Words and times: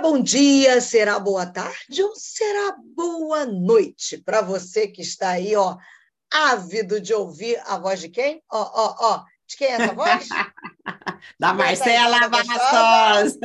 bom 0.00 0.20
dia, 0.20 0.80
será 0.80 1.18
boa 1.18 1.44
tarde 1.44 2.02
ou 2.02 2.14
será 2.14 2.76
boa 2.94 3.44
noite 3.44 4.18
para 4.18 4.40
você 4.40 4.86
que 4.86 5.02
está 5.02 5.30
aí, 5.30 5.56
ó, 5.56 5.76
ávido 6.32 7.00
de 7.00 7.12
ouvir 7.12 7.60
a 7.66 7.78
voz 7.78 8.00
de 8.00 8.08
quem? 8.08 8.42
Ó, 8.50 8.60
ó, 8.60 8.96
ó, 9.00 9.24
de 9.46 9.56
quem 9.56 9.68
é 9.68 9.72
essa 9.72 9.94
voz? 9.94 10.28
da 11.40 11.52
Marcela 11.52 12.28
Bastos. 12.28 13.38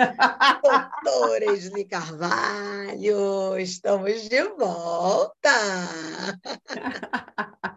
Doutora 1.03 1.45
Esli 1.53 1.85
Carvalho, 1.85 3.57
estamos 3.57 4.29
de 4.29 4.43
volta. 4.43 5.49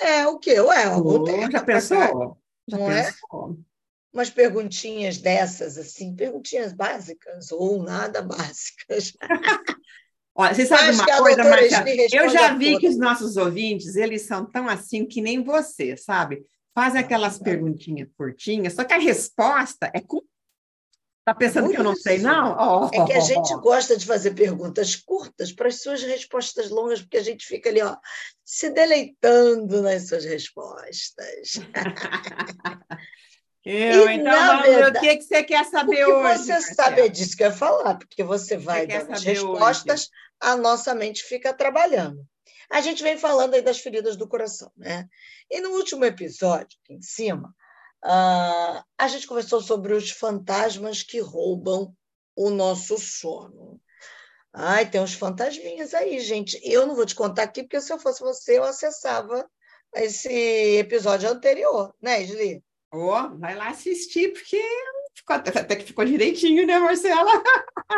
É 0.00 0.26
o 0.26 0.38
quê? 0.38 0.58
Ué, 0.60 0.84
algum 0.84 1.22
oh, 1.22 1.50
já 1.50 1.62
pensou? 1.62 2.38
Já 2.66 2.78
Não 2.78 2.90
é? 2.90 3.04
pensou? 3.04 3.52
É? 3.52 3.75
Umas 4.16 4.30
perguntinhas 4.30 5.18
dessas, 5.18 5.76
assim, 5.76 6.16
perguntinhas 6.16 6.72
básicas 6.72 7.52
ou 7.52 7.82
nada 7.82 8.22
básicas. 8.22 9.12
Olha, 10.34 10.54
você 10.54 10.66
sabe 10.66 10.90
Acho 10.90 11.02
uma 11.02 11.16
coisa? 11.18 11.42
Eu 12.12 12.28
já 12.28 12.54
vi 12.54 12.78
que 12.78 12.88
os 12.88 12.98
nossos 12.98 13.36
ouvintes, 13.36 13.94
eles 13.96 14.22
são 14.22 14.44
tão 14.44 14.68
assim 14.68 15.06
que 15.06 15.20
nem 15.20 15.42
você, 15.42 15.96
sabe? 15.96 16.44
Fazem 16.74 17.00
aquelas 17.00 17.38
perguntinhas 17.38 18.08
curtinhas, 18.16 18.74
só 18.74 18.84
que 18.84 18.92
a 18.92 18.98
resposta 18.98 19.90
é 19.94 20.00
com 20.00 20.22
Tá 21.24 21.34
pensando 21.34 21.68
que 21.70 21.76
eu 21.76 21.82
não 21.82 21.96
sei, 21.96 22.18
não? 22.20 22.56
Oh, 22.56 22.88
é 22.92 23.04
que 23.04 23.12
a 23.12 23.18
gente 23.18 23.52
gosta 23.56 23.96
de 23.96 24.06
fazer 24.06 24.32
perguntas 24.32 24.94
curtas 24.94 25.50
para 25.50 25.66
as 25.66 25.82
suas 25.82 26.00
respostas 26.00 26.70
longas, 26.70 27.00
porque 27.00 27.16
a 27.16 27.22
gente 27.22 27.44
fica 27.44 27.68
ali, 27.68 27.82
ó, 27.82 27.96
se 28.44 28.70
deleitando 28.70 29.82
nas 29.82 30.06
suas 30.06 30.24
respostas. 30.24 31.54
Eu, 33.68 34.08
e, 34.08 34.14
então 34.14 34.62
verdade, 34.62 34.98
o 34.98 35.00
que, 35.00 35.16
que 35.16 35.24
você 35.24 35.42
quer 35.42 35.64
saber 35.64 36.04
o 36.04 36.06
que 36.06 36.12
hoje? 36.12 36.38
Você 36.44 36.52
Marcelo? 36.52 36.74
sabe 36.76 37.00
é 37.00 37.08
disso 37.08 37.36
que 37.36 37.42
eu 37.42 37.48
ia 37.48 37.52
falar, 37.52 37.96
porque 37.96 38.22
você 38.22 38.56
vai 38.56 38.86
dar 38.86 39.10
as 39.10 39.24
respostas, 39.24 40.02
hoje? 40.02 40.10
a 40.40 40.56
nossa 40.56 40.94
mente 40.94 41.24
fica 41.24 41.52
trabalhando. 41.52 42.24
A 42.70 42.80
gente 42.80 43.02
vem 43.02 43.18
falando 43.18 43.54
aí 43.54 43.62
das 43.62 43.80
feridas 43.80 44.16
do 44.16 44.28
coração, 44.28 44.70
né? 44.76 45.08
E 45.50 45.60
no 45.60 45.70
último 45.70 46.04
episódio, 46.04 46.78
aqui 46.84 46.94
em 46.94 47.02
cima, 47.02 47.52
uh, 48.04 48.84
a 48.96 49.08
gente 49.08 49.26
conversou 49.26 49.60
sobre 49.60 49.94
os 49.94 50.12
fantasmas 50.12 51.02
que 51.02 51.18
roubam 51.18 51.92
o 52.36 52.50
nosso 52.50 52.96
sono. 52.98 53.80
Ai, 54.52 54.88
tem 54.88 55.00
uns 55.00 55.14
fantasminhas 55.14 55.92
aí, 55.92 56.20
gente. 56.20 56.56
Eu 56.62 56.86
não 56.86 56.94
vou 56.94 57.04
te 57.04 57.16
contar 57.16 57.42
aqui, 57.42 57.64
porque 57.64 57.80
se 57.80 57.92
eu 57.92 57.98
fosse 57.98 58.20
você, 58.20 58.58
eu 58.58 58.64
acessava 58.64 59.44
esse 59.92 60.78
episódio 60.78 61.28
anterior, 61.28 61.92
né, 62.00 62.22
Isli? 62.22 62.62
Oh, 62.98 63.36
vai 63.36 63.54
lá 63.54 63.68
assistir, 63.68 64.32
porque 64.32 64.58
ficou, 65.14 65.36
até 65.36 65.76
que 65.76 65.84
ficou 65.84 66.04
direitinho, 66.04 66.66
né, 66.66 66.78
Marcela? 66.78 67.30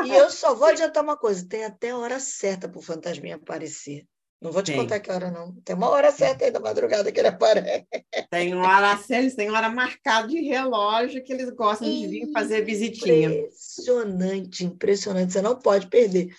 E 0.05 0.11
eu 0.11 0.29
só 0.29 0.57
vou 0.57 0.67
adiantar 0.67 1.05
uma 1.05 1.17
coisa: 1.17 1.49
tem 1.49 1.65
até 1.65 1.91
a 1.91 1.97
hora 1.97 2.19
certa 2.19 2.69
para 2.69 2.79
o 2.79 2.83
fantasminha 2.83 3.37
aparecer. 3.37 4.05
Não 4.41 4.53
vou 4.53 4.63
te 4.63 4.73
tem. 4.73 4.81
contar 4.81 5.01
que 5.01 5.11
hora, 5.11 5.31
não. 5.31 5.53
Tem 5.65 5.75
uma 5.75 5.89
hora 5.89 6.11
certa 6.13 6.45
aí 6.45 6.51
da 6.51 6.61
madrugada 6.61 7.11
que 7.11 7.19
ele 7.19 7.29
aparece. 7.29 7.87
Tem 8.31 8.55
hora 8.55 8.97
certa, 8.97 9.37
tem 9.37 9.51
hora 9.51 9.69
marcada 9.69 10.29
de 10.29 10.41
relógio 10.41 11.23
que 11.23 11.33
eles 11.33 11.51
gostam 11.51 11.89
de 11.89 12.07
vir 12.07 12.33
fazer 12.33 12.65
visitinha. 12.65 13.31
Impressionante, 13.31 14.65
impressionante. 14.65 15.33
Você 15.33 15.43
não 15.43 15.59
pode 15.59 15.89
perder. 15.89 16.33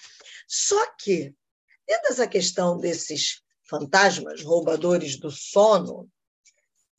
Só 0.48 0.80
que, 0.98 1.34
dentro 1.88 2.09
dessa 2.09 2.28
questão 2.28 2.78
desses 2.78 3.42
fantasmas 3.69 4.44
roubadores 4.44 5.18
do 5.18 5.30
sono, 5.30 6.09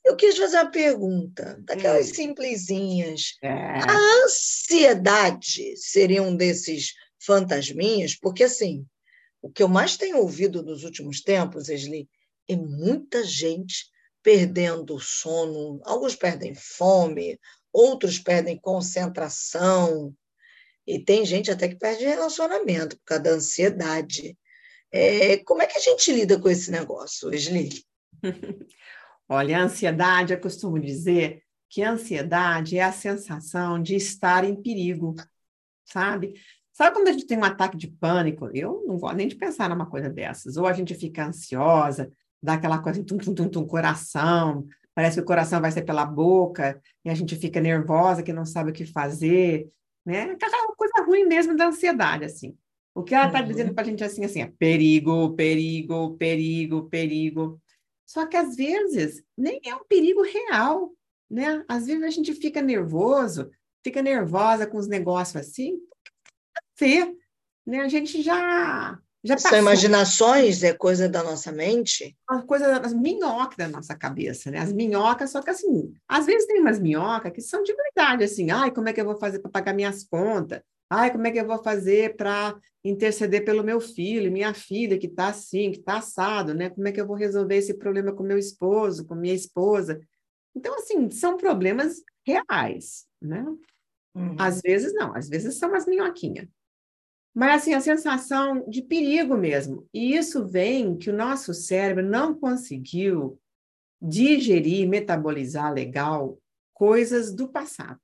eu 0.04 0.16
quis 0.16 0.36
fazer 0.36 0.56
uma 0.56 0.70
pergunta, 0.70 1.58
daquelas 1.64 2.10
hum. 2.10 2.14
simplesinhas. 2.14 3.34
É. 3.42 3.48
A 3.48 4.24
ansiedade 4.24 5.76
seria 5.76 6.22
um 6.22 6.34
desses 6.34 6.94
fantasminhas? 7.24 8.14
Porque, 8.14 8.44
assim, 8.44 8.86
o 9.42 9.50
que 9.50 9.62
eu 9.62 9.68
mais 9.68 9.96
tenho 9.96 10.18
ouvido 10.18 10.62
nos 10.62 10.84
últimos 10.84 11.22
tempos, 11.22 11.68
Esli, 11.68 12.08
é 12.48 12.56
muita 12.56 13.24
gente 13.24 13.86
perdendo 14.22 14.94
o 14.94 15.00
sono. 15.00 15.80
Alguns 15.84 16.16
perdem 16.16 16.54
fome, 16.54 17.38
outros 17.72 18.18
perdem 18.18 18.58
concentração. 18.58 20.14
E 20.86 20.98
tem 20.98 21.24
gente 21.24 21.50
até 21.50 21.68
que 21.68 21.76
perde 21.76 22.04
relacionamento 22.04 22.96
por 22.96 23.04
causa 23.04 23.22
da 23.22 23.30
ansiedade. 23.30 24.36
É, 24.92 25.36
como 25.38 25.62
é 25.62 25.66
que 25.66 25.78
a 25.78 25.80
gente 25.80 26.10
lida 26.12 26.40
com 26.40 26.48
esse 26.48 26.70
negócio, 26.70 27.32
Esli? 27.32 27.84
Olha, 29.32 29.58
a 29.58 29.62
ansiedade, 29.62 30.32
eu 30.32 30.40
costumo 30.40 30.80
dizer 30.80 31.40
que 31.68 31.84
a 31.84 31.92
ansiedade 31.92 32.76
é 32.76 32.82
a 32.82 32.90
sensação 32.90 33.80
de 33.80 33.94
estar 33.94 34.42
em 34.42 34.60
perigo, 34.60 35.14
sabe? 35.84 36.34
Sabe 36.72 36.96
quando 36.96 37.06
a 37.06 37.12
gente 37.12 37.26
tem 37.26 37.38
um 37.38 37.44
ataque 37.44 37.76
de 37.76 37.86
pânico? 37.86 38.50
Eu 38.52 38.82
não 38.88 38.98
gosto 38.98 39.16
nem 39.16 39.28
de 39.28 39.36
pensar 39.36 39.68
numa 39.68 39.86
coisa 39.86 40.10
dessas. 40.10 40.56
Ou 40.56 40.66
a 40.66 40.72
gente 40.72 40.96
fica 40.96 41.26
ansiosa, 41.26 42.10
dá 42.42 42.54
aquela 42.54 42.80
coisa, 42.80 43.04
tum, 43.04 43.18
tum, 43.18 43.32
tum, 43.32 43.48
tum, 43.48 43.64
coração, 43.64 44.66
parece 44.96 45.18
que 45.18 45.22
o 45.22 45.26
coração 45.26 45.60
vai 45.60 45.70
ser 45.70 45.82
pela 45.82 46.04
boca, 46.04 46.82
e 47.04 47.08
a 47.08 47.14
gente 47.14 47.36
fica 47.36 47.60
nervosa, 47.60 48.24
que 48.24 48.32
não 48.32 48.44
sabe 48.44 48.70
o 48.70 48.74
que 48.74 48.84
fazer, 48.84 49.70
né? 50.04 50.22
Aquela 50.22 50.74
coisa 50.74 51.04
ruim 51.06 51.24
mesmo 51.26 51.56
da 51.56 51.68
ansiedade, 51.68 52.24
assim. 52.24 52.56
O 52.92 53.04
que 53.04 53.14
ela 53.14 53.28
está 53.28 53.40
uhum. 53.42 53.46
dizendo 53.46 53.74
para 53.74 53.84
a 53.84 53.86
gente 53.86 54.02
assim, 54.02 54.24
assim, 54.24 54.42
é 54.42 54.52
perigo, 54.58 55.36
perigo, 55.36 56.16
perigo, 56.16 56.88
perigo. 56.88 57.60
Só 58.10 58.26
que 58.26 58.36
às 58.36 58.56
vezes 58.56 59.22
nem 59.38 59.60
é 59.64 59.72
um 59.72 59.84
perigo 59.84 60.20
real, 60.22 60.90
né? 61.30 61.64
Às 61.68 61.86
vezes 61.86 62.02
a 62.02 62.10
gente 62.10 62.34
fica 62.34 62.60
nervoso, 62.60 63.52
fica 63.84 64.02
nervosa 64.02 64.66
com 64.66 64.78
os 64.78 64.88
negócios 64.88 65.36
assim, 65.36 65.78
ver, 66.76 67.16
né? 67.64 67.82
A 67.82 67.86
gente 67.86 68.20
já 68.20 68.98
já 69.22 69.38
São 69.38 69.56
imaginações, 69.56 70.64
é 70.64 70.72
coisa 70.72 71.08
da 71.08 71.22
nossa 71.22 71.52
mente? 71.52 72.16
Uma 72.28 72.42
coisa 72.42 72.80
das 72.80 72.92
minhocas 72.92 73.56
da 73.56 73.68
nossa 73.68 73.94
cabeça, 73.94 74.50
né? 74.50 74.58
As 74.58 74.72
minhocas, 74.72 75.30
só 75.30 75.40
que 75.40 75.50
assim, 75.50 75.94
às 76.08 76.26
vezes 76.26 76.48
tem 76.48 76.60
umas 76.60 76.80
minhocas 76.80 77.32
que 77.32 77.40
são 77.40 77.62
de 77.62 77.72
verdade, 77.72 78.24
assim, 78.24 78.50
ai, 78.50 78.72
como 78.72 78.88
é 78.88 78.92
que 78.92 79.00
eu 79.00 79.04
vou 79.04 79.20
fazer 79.20 79.38
para 79.38 79.52
pagar 79.52 79.72
minhas 79.72 80.02
contas? 80.02 80.62
Ai, 80.90 81.12
como 81.12 81.24
é 81.26 81.30
que 81.30 81.38
eu 81.38 81.46
vou 81.46 81.62
fazer 81.62 82.16
para 82.16 82.58
interceder 82.84 83.44
pelo 83.44 83.62
meu 83.62 83.80
filho, 83.80 84.32
minha 84.32 84.52
filha, 84.52 84.98
que 84.98 85.06
está 85.06 85.28
assim, 85.28 85.70
que 85.70 85.78
está 85.78 85.98
assado, 85.98 86.52
né? 86.52 86.68
Como 86.70 86.88
é 86.88 86.92
que 86.92 87.00
eu 87.00 87.06
vou 87.06 87.16
resolver 87.16 87.56
esse 87.56 87.74
problema 87.74 88.12
com 88.12 88.24
meu 88.24 88.38
esposo, 88.38 89.06
com 89.06 89.14
minha 89.14 89.34
esposa? 89.34 90.00
Então, 90.54 90.74
assim, 90.74 91.08
são 91.10 91.36
problemas 91.36 92.02
reais, 92.26 93.06
né? 93.22 93.44
Uhum. 94.14 94.34
Às 94.36 94.60
vezes 94.60 94.92
não, 94.92 95.14
às 95.14 95.28
vezes 95.28 95.56
são 95.56 95.68
umas 95.68 95.86
minhoquinhas. 95.86 96.48
Mas, 97.32 97.62
assim, 97.62 97.74
a 97.74 97.80
sensação 97.80 98.68
de 98.68 98.82
perigo 98.82 99.36
mesmo. 99.36 99.86
E 99.94 100.16
isso 100.16 100.44
vem 100.44 100.96
que 100.96 101.10
o 101.10 101.16
nosso 101.16 101.54
cérebro 101.54 102.04
não 102.04 102.34
conseguiu 102.34 103.38
digerir, 104.02 104.88
metabolizar 104.88 105.72
legal 105.72 106.40
coisas 106.74 107.32
do 107.32 107.48
passado. 107.48 108.00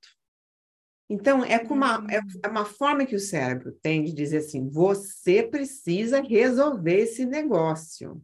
Então, 1.09 1.43
é, 1.43 1.57
uma, 1.57 2.05
é, 2.09 2.19
hum. 2.19 2.27
é 2.43 2.47
uma 2.47 2.65
forma 2.65 3.05
que 3.05 3.15
o 3.15 3.19
cérebro 3.19 3.71
tem 3.81 4.03
de 4.03 4.13
dizer 4.13 4.37
assim: 4.37 4.69
você 4.69 5.43
precisa 5.43 6.21
resolver 6.21 6.99
esse 6.99 7.25
negócio. 7.25 8.21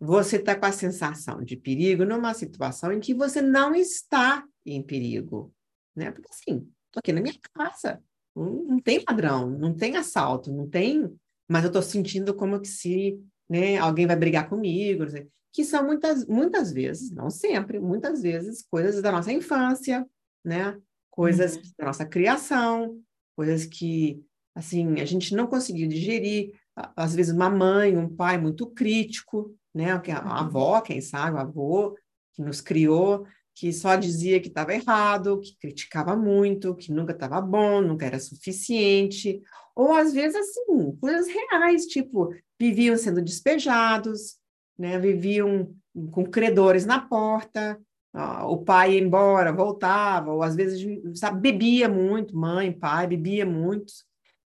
Você 0.00 0.36
está 0.36 0.54
com 0.54 0.66
a 0.66 0.72
sensação 0.72 1.42
de 1.42 1.56
perigo 1.56 2.04
numa 2.04 2.32
situação 2.32 2.92
em 2.92 3.00
que 3.00 3.12
você 3.12 3.42
não 3.42 3.74
está 3.74 4.44
em 4.64 4.82
perigo. 4.82 5.52
Né? 5.94 6.10
Porque 6.10 6.28
assim, 6.30 6.66
estou 6.86 7.00
aqui 7.00 7.12
na 7.12 7.20
minha 7.20 7.34
casa, 7.52 8.02
não, 8.34 8.64
não 8.64 8.80
tem 8.80 9.04
ladrão, 9.06 9.50
não 9.50 9.74
tem 9.74 9.96
assalto, 9.96 10.50
não 10.50 10.66
tem 10.66 11.14
mas 11.50 11.64
eu 11.64 11.66
estou 11.66 11.82
sentindo 11.82 12.32
como 12.32 12.60
que 12.60 12.68
se 12.68 13.20
né, 13.48 13.76
alguém 13.76 14.06
vai 14.06 14.14
brigar 14.14 14.48
comigo, 14.48 15.04
que 15.52 15.64
são 15.64 15.84
muitas, 15.84 16.24
muitas 16.24 16.70
vezes, 16.70 17.10
não 17.10 17.28
sempre, 17.28 17.80
muitas 17.80 18.22
vezes, 18.22 18.62
coisas 18.70 19.02
da 19.02 19.10
nossa 19.10 19.32
infância, 19.32 20.08
né? 20.44 20.80
Coisas 21.10 21.56
uhum. 21.56 21.62
da 21.78 21.86
nossa 21.86 22.06
criação, 22.06 23.00
coisas 23.36 23.66
que, 23.66 24.22
assim, 24.54 25.00
a 25.00 25.04
gente 25.04 25.34
não 25.34 25.46
conseguiu 25.46 25.88
digerir. 25.88 26.52
Às 26.96 27.14
vezes, 27.14 27.34
uma 27.34 27.50
mãe, 27.50 27.96
um 27.96 28.08
pai 28.08 28.38
muito 28.38 28.66
crítico, 28.66 29.54
né? 29.74 29.92
A 29.92 29.96
uhum. 29.96 30.32
avó, 30.32 30.80
quem 30.80 31.00
sabe, 31.00 31.36
o 31.36 31.40
avô, 31.40 31.96
que 32.34 32.42
nos 32.42 32.60
criou, 32.60 33.26
que 33.54 33.72
só 33.72 33.96
dizia 33.96 34.40
que 34.40 34.48
estava 34.48 34.72
errado, 34.72 35.40
que 35.40 35.56
criticava 35.58 36.16
muito, 36.16 36.74
que 36.74 36.92
nunca 36.92 37.12
estava 37.12 37.40
bom, 37.40 37.80
nunca 37.82 38.06
era 38.06 38.18
suficiente, 38.18 39.42
ou 39.74 39.92
às 39.92 40.12
vezes 40.12 40.36
assim, 40.36 40.96
coisas 41.00 41.26
reais, 41.28 41.86
tipo, 41.86 42.34
viviam 42.58 42.96
sendo 42.96 43.20
despejados, 43.20 44.38
né? 44.78 44.98
Viviam 44.98 45.74
com 46.10 46.24
credores 46.24 46.86
na 46.86 47.00
porta, 47.00 47.80
o 48.12 48.58
pai 48.58 48.94
ia 48.94 49.00
embora, 49.00 49.52
voltava, 49.52 50.32
ou 50.32 50.42
às 50.42 50.56
vezes 50.56 50.84
sabe, 51.14 51.40
bebia 51.40 51.88
muito, 51.88 52.36
mãe, 52.36 52.72
pai, 52.72 53.06
bebia 53.06 53.46
muito, 53.46 53.92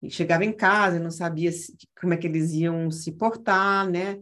e 0.03 0.11
chegava 0.11 0.45
em 0.45 0.53
casa 0.53 0.97
e 0.97 1.01
não 1.01 1.11
sabia 1.11 1.53
se, 1.53 1.77
como 2.01 2.13
é 2.13 2.17
que 2.17 2.27
eles 2.27 2.53
iam 2.53 2.91
se 2.91 3.13
portar, 3.13 3.89
né? 3.89 4.19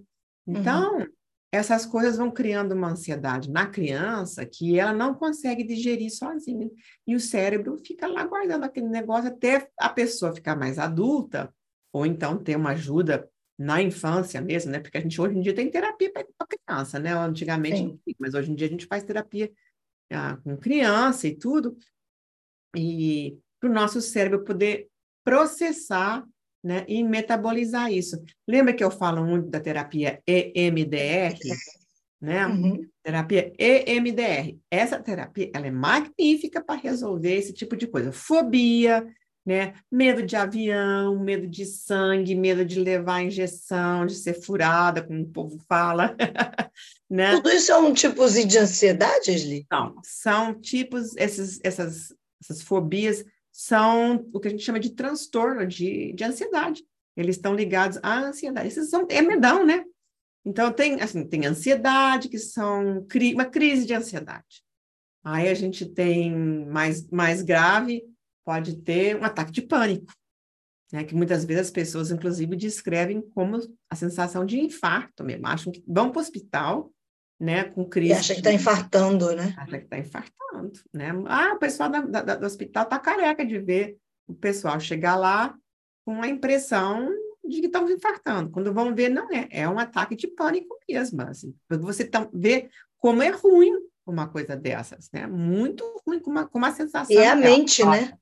Então, 0.47 0.99
uhum 0.99 1.07
essas 1.53 1.85
coisas 1.85 2.17
vão 2.17 2.31
criando 2.31 2.73
uma 2.73 2.91
ansiedade 2.91 3.51
na 3.51 3.67
criança 3.67 4.47
que 4.47 4.79
ela 4.79 4.93
não 4.93 5.15
consegue 5.15 5.65
digerir 5.65 6.11
sozinha. 6.11 6.71
E 7.07 7.17
o 7.17 7.21
cérebro 7.21 7.77
fica 7.85 8.07
lá 8.07 8.25
guardando 8.25 8.65
aquele 8.65 8.89
negócio 8.89 9.29
até 9.29 9.69
a 9.79 9.89
pessoa 9.89 10.33
ficar 10.33 10.57
mais 10.57 10.79
adulta, 10.79 11.53
ou 11.93 12.07
então 12.07 12.39
ter 12.39 12.57
uma 12.57 12.71
ajuda 12.71 13.29
na 13.61 13.83
infância 13.83 14.41
mesmo, 14.41 14.73
né? 14.73 14.81
Porque 14.81 14.97
a 14.97 15.01
gente 15.03 15.21
hoje 15.21 15.37
em 15.37 15.43
dia 15.43 15.55
tem 15.55 15.71
terapia 15.71 16.11
para 16.11 16.25
criança, 16.49 16.99
né? 16.99 17.13
Antigamente 17.13 17.83
não 17.83 17.99
tinha, 17.99 18.17
mas 18.19 18.33
hoje 18.33 18.51
em 18.51 18.55
dia 18.55 18.67
a 18.67 18.71
gente 18.71 18.87
faz 18.87 19.05
terapia 19.05 19.53
ah, 20.11 20.39
com 20.43 20.57
criança 20.57 21.29
e 21.29 21.37
tudo. 21.37 21.77
E 22.75 23.39
para 23.61 23.69
o 23.69 23.73
nosso 23.73 24.01
cérebro 24.01 24.45
poder 24.45 24.89
processar 25.23 26.25
né, 26.65 26.87
e 26.89 27.05
metabolizar 27.05 27.93
isso. 27.93 28.23
Lembra 28.49 28.73
que 28.73 28.83
eu 28.83 28.91
falo 28.91 29.27
muito 29.27 29.51
da 29.51 29.61
terapia 29.61 30.23
EMDR? 30.27 31.39
Né? 32.19 32.47
Uhum. 32.47 32.89
Terapia 33.03 33.53
EMDR. 33.59 34.59
Essa 34.71 34.99
terapia 34.99 35.51
ela 35.55 35.67
é 35.67 35.71
magnífica 35.71 36.65
para 36.65 36.81
resolver 36.81 37.35
esse 37.35 37.53
tipo 37.53 37.77
de 37.77 37.87
coisa. 37.87 38.11
Fobia, 38.11 39.07
né? 39.45 39.75
Medo 39.91 40.23
de 40.23 40.37
avião, 40.37 41.19
medo 41.19 41.47
de 41.47 41.65
sangue, 41.65 42.35
medo 42.35 42.65
de 42.65 42.79
levar 42.79 43.23
injeção, 43.23 44.07
de 44.07 44.15
ser 44.15 44.35
furada, 44.35 45.03
como 45.03 45.23
o 45.23 45.29
povo 45.29 45.59
fala. 45.69 46.17
né? 47.09 47.37
Tudo 47.37 47.51
isso 47.51 47.73
é 47.73 47.79
um 47.79 47.93
tipo 47.93 48.29
de 48.29 48.59
ansiedade, 48.59 49.31
Asli? 49.31 49.67
Não, 49.71 49.97
são 50.03 50.55
tipos, 50.55 51.17
esses, 51.17 51.59
essas, 51.65 52.15
essas 52.43 52.63
fobias 52.63 53.25
são 53.53 54.27
o 54.33 54.41
que 54.41 54.49
a 54.49 54.51
gente 54.51 54.65
chama 54.65 54.81
de 54.81 54.91
transtorno 54.91 55.67
de, 55.67 56.13
de 56.13 56.25
ansiedade. 56.25 56.85
Eles 57.17 57.37
estão 57.37 57.55
ligados 57.55 57.99
à 58.03 58.19
ansiedade. 58.19 58.69
Esses 58.69 58.89
são, 58.89 59.07
é 59.11 59.21
medão, 59.21 59.67
né? 59.67 59.85
Então, 60.45 60.73
tem, 60.73 61.01
assim, 61.01 61.27
tem 61.27 61.45
ansiedade, 61.45 62.29
que 62.29 62.39
são 62.39 63.05
cri, 63.07 63.35
uma 63.35 63.45
crise 63.45 63.85
de 63.85 63.95
ansiedade. 63.95 64.63
Aí 65.23 65.49
a 65.49 65.55
gente 65.55 65.85
tem 65.85 66.35
mais, 66.35 67.07
mais 67.11 67.43
grave, 67.43 68.03
pode 68.51 68.79
ter 68.79 69.17
um 69.17 69.25
ataque 69.25 69.53
de 69.53 69.63
pânico, 69.63 70.13
né? 70.93 71.05
que 71.05 71.15
muitas 71.15 71.45
vezes 71.45 71.67
as 71.67 71.71
pessoas, 71.71 72.11
inclusive, 72.11 72.57
descrevem 72.57 73.21
como 73.21 73.61
a 73.89 73.95
sensação 73.95 74.45
de 74.45 74.59
infarto 74.59 75.23
mesmo. 75.23 75.47
Acham 75.47 75.73
que 75.73 75.85
vão 75.87 76.11
para 76.11 76.19
o 76.19 76.21
hospital 76.21 76.93
né, 77.39 77.63
com 77.63 77.89
crise. 77.89 78.11
E 78.11 78.17
acha 78.17 78.35
que 78.35 78.41
está 78.41 78.53
infartando, 78.53 79.37
né? 79.37 79.55
Acha 79.57 79.79
que 79.79 79.85
está 79.85 79.99
infartando, 79.99 80.73
né? 80.93 81.13
Ah, 81.27 81.53
o 81.55 81.59
pessoal 81.61 81.89
da, 81.89 82.01
da, 82.01 82.35
do 82.35 82.45
hospital 82.45 82.83
está 82.83 82.99
careca 82.99 83.47
de 83.47 83.57
ver 83.61 83.97
o 84.27 84.35
pessoal 84.35 84.81
chegar 84.81 85.15
lá 85.15 85.55
com 86.05 86.21
a 86.21 86.27
impressão 86.27 87.09
de 87.45 87.61
que 87.61 87.67
estão 87.67 87.89
infartando. 87.89 88.51
Quando 88.51 88.75
vão 88.75 88.93
ver, 88.93 89.11
não 89.11 89.33
é, 89.33 89.47
é 89.49 89.69
um 89.69 89.79
ataque 89.79 90.17
de 90.17 90.27
pânico 90.27 90.77
mesmo, 90.89 91.23
assim. 91.23 91.55
Você 91.69 92.05
tá, 92.05 92.29
vê 92.33 92.69
como 92.99 93.23
é 93.23 93.31
ruim 93.31 93.71
uma 94.05 94.27
coisa 94.27 94.57
dessas, 94.57 95.09
né? 95.13 95.25
Muito 95.29 95.85
ruim, 96.05 96.19
com 96.19 96.33
uma, 96.33 96.49
com 96.49 96.59
uma 96.59 96.73
sensação. 96.73 97.15
E 97.15 97.19
é 97.19 97.29
a 97.29 97.37
mente, 97.37 97.85
né? 97.85 98.19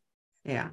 É. 0.48 0.70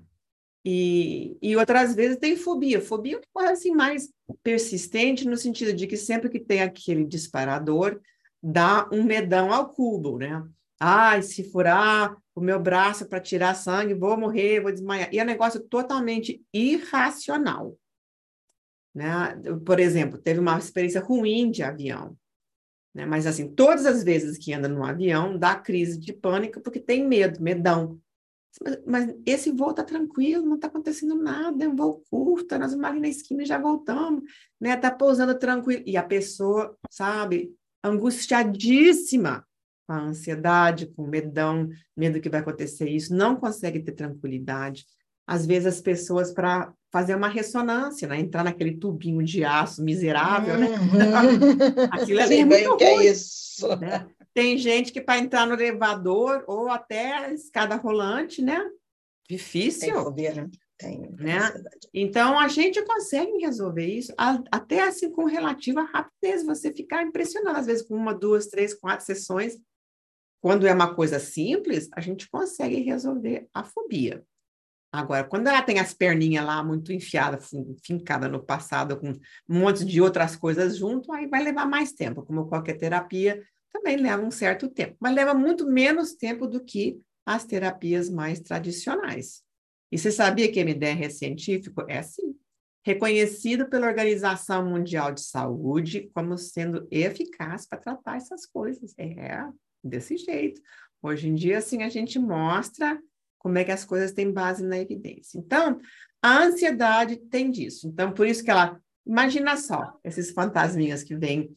E, 0.64 1.38
e 1.42 1.56
outras 1.56 1.94
vezes 1.94 2.18
tem 2.18 2.36
fobia. 2.38 2.82
Fobia 2.82 3.18
é 3.18 3.22
coisa 3.32 3.52
assim 3.52 3.72
mais 3.72 4.10
persistente, 4.42 5.28
no 5.28 5.38
sentido 5.38 5.74
de 5.74 5.86
que 5.86 5.98
sempre 5.98 6.30
que 6.30 6.40
tem 6.40 6.62
aquele 6.62 7.04
disparador, 7.06 8.00
dá 8.42 8.90
um 8.92 9.04
medão 9.04 9.54
ao 9.54 9.70
cubo, 9.70 10.18
né? 10.18 10.44
Ai, 10.80 11.22
se 11.22 11.52
furar 11.52 12.18
o 12.34 12.42
meu 12.42 12.60
braço 12.60 13.08
para 13.08 13.20
tirar 13.20 13.54
sangue, 13.54 13.94
vou 13.94 14.18
morrer, 14.18 14.62
vou 14.62 14.72
desmaiar. 14.72 15.14
E 15.14 15.20
é 15.20 15.24
um 15.24 15.28
negócio 15.28 15.62
totalmente 15.62 16.44
irracional. 16.54 17.78
Né? 18.94 19.36
Por 19.66 19.80
exemplo, 19.80 20.18
teve 20.18 20.40
uma 20.40 20.58
experiência 20.58 21.02
ruim 21.02 21.52
de 21.52 21.64
avião. 21.64 22.18
Né? 22.94 23.06
Mas, 23.06 23.28
assim, 23.28 23.54
todas 23.54 23.86
as 23.86 24.04
vezes 24.04 24.38
que 24.38 24.54
anda 24.54 24.68
no 24.68 24.84
avião, 24.84 25.38
dá 25.38 25.56
crise 25.56 26.00
de 26.00 26.14
pânico 26.14 26.62
porque 26.62 26.80
tem 26.80 27.08
medo, 27.08 27.42
medão. 27.42 28.00
Mas, 28.86 29.14
esse 29.26 29.52
voo 29.52 29.72
está 29.72 29.84
tranquilo, 29.84 30.46
não 30.46 30.56
está 30.56 30.68
acontecendo 30.68 31.16
nada, 31.16 31.64
é 31.64 31.68
um 31.68 31.76
voo 31.76 32.04
curto, 32.10 32.58
nós 32.58 32.72
vamos 32.72 32.86
ali 32.86 33.00
na 33.00 33.08
esquina 33.08 33.44
e 33.44 33.46
já 33.46 33.58
voltamos, 33.58 34.24
né? 34.60 34.74
Está 34.74 34.90
pousando 34.92 35.38
tranquilo. 35.38 35.84
E 35.86 35.98
a 35.98 36.04
pessoa, 36.04 36.78
sabe, 36.90 37.54
angustiadíssima 37.84 39.46
com 39.86 39.94
a 39.94 40.02
ansiedade, 40.02 40.88
com 40.88 41.04
o 41.04 41.08
medão, 41.08 41.70
medo 41.96 42.20
que 42.20 42.30
vai 42.30 42.40
acontecer 42.40 42.90
isso, 42.90 43.16
não 43.16 43.36
consegue 43.36 43.80
ter 43.80 43.92
tranquilidade. 43.92 44.86
Às 45.28 45.46
vezes 45.46 45.68
as 45.68 45.82
pessoas 45.82 46.32
para 46.32 46.74
fazer 46.92 47.16
uma 47.16 47.28
ressonância, 47.28 48.08
né? 48.08 48.20
entrar 48.20 48.44
naquele 48.44 48.78
tubinho 48.78 49.24
de 49.24 49.44
aço 49.44 49.84
miserável, 49.84 50.58
né? 50.58 50.70
Uhum. 50.70 51.86
Aquilo 51.92 52.20
é 52.20 52.46
muito 52.46 52.78
que 52.78 52.86
ruim, 52.86 53.06
é 53.06 53.12
isso. 53.12 53.76
Né? 53.78 54.08
Tem 54.36 54.58
gente 54.58 54.92
que 54.92 55.00
para 55.00 55.18
entrar 55.18 55.48
no 55.48 55.54
elevador 55.54 56.44
ou 56.46 56.70
até 56.70 57.34
escada 57.34 57.76
rolante, 57.76 58.42
né? 58.42 58.70
Difícil. 59.30 59.94
Tem 59.94 60.04
fobia, 60.04 60.34
né? 60.34 60.50
Tem, 60.78 61.10
né? 61.14 61.40
Então, 61.94 62.38
a 62.38 62.50
gente 62.50 62.84
consegue 62.84 63.38
resolver 63.38 63.88
isso 63.88 64.14
até 64.52 64.84
assim 64.84 65.10
com 65.10 65.24
relativa 65.24 65.84
rapidez. 65.84 66.46
Você 66.46 66.74
ficar 66.74 67.02
impressionado, 67.02 67.58
às 67.58 67.66
vezes, 67.66 67.88
com 67.88 67.96
uma, 67.96 68.14
duas, 68.14 68.48
três, 68.48 68.74
quatro 68.74 69.06
sessões. 69.06 69.58
Quando 70.42 70.68
é 70.68 70.74
uma 70.74 70.94
coisa 70.94 71.18
simples, 71.18 71.88
a 71.94 72.02
gente 72.02 72.30
consegue 72.30 72.82
resolver 72.82 73.48
a 73.54 73.64
fobia. 73.64 74.22
Agora, 74.92 75.24
quando 75.24 75.48
ela 75.48 75.62
tem 75.62 75.80
as 75.80 75.94
perninhas 75.94 76.46
lá 76.46 76.62
muito 76.62 76.92
enfiadas, 76.92 77.52
fincada 77.84 78.28
no 78.28 78.44
passado, 78.44 78.98
com 79.00 79.12
um 79.12 79.60
monte 79.60 79.86
de 79.86 80.02
outras 80.02 80.36
coisas 80.36 80.78
junto, 80.78 81.12
aí 81.14 81.26
vai 81.26 81.42
levar 81.42 81.66
mais 81.66 81.94
tempo. 81.94 82.22
Como 82.24 82.48
qualquer 82.48 82.78
terapia, 82.78 83.42
também 83.76 83.98
leva 83.98 84.24
um 84.24 84.32
certo 84.32 84.70
tempo, 84.70 84.96
mas 85.02 85.14
leva 85.14 85.34
muito 85.34 85.68
menos 85.68 86.14
tempo 86.14 86.48
do 86.48 86.64
que 86.64 86.98
as 87.26 87.44
terapias 87.44 88.10
mais 88.10 88.40
tradicionais. 88.40 89.44
E 89.92 89.98
você 89.98 90.12
sabia 90.12 90.50
que 90.50 90.64
MDR 90.64 91.04
é 91.04 91.10
científico? 91.10 91.84
É 91.90 92.02
sim. 92.02 92.36
Reconhecido 92.86 93.68
pela 93.68 93.88
Organização 93.88 94.66
Mundial 94.66 95.12
de 95.12 95.22
Saúde 95.22 96.10
como 96.14 96.38
sendo 96.38 96.88
eficaz 96.90 97.68
para 97.68 97.80
tratar 97.80 98.16
essas 98.16 98.46
coisas. 98.46 98.94
É 98.98 99.46
desse 99.84 100.18
jeito. 100.18 100.62
Hoje 101.02 101.28
em 101.28 101.36
dia, 101.36 101.58
assim, 101.58 101.84
a 101.84 101.90
gente 101.90 102.18
mostra 102.18 103.00
como 103.38 103.58
é 103.58 103.64
que 103.64 103.72
as 103.72 103.84
coisas 103.84 104.12
têm 104.12 104.32
base 104.32 104.64
na 104.64 104.80
evidência. 104.80 105.38
Então, 105.38 105.80
a 106.22 106.44
ansiedade 106.44 107.18
tem 107.18 107.52
disso. 107.52 107.88
Então, 107.88 108.14
por 108.14 108.26
isso 108.26 108.44
que 108.44 108.52
ela. 108.52 108.80
Imagina 109.06 109.56
só, 109.56 110.00
esses 110.04 110.32
fantasminhas 110.32 111.04
que 111.04 111.16
vêm 111.16 111.56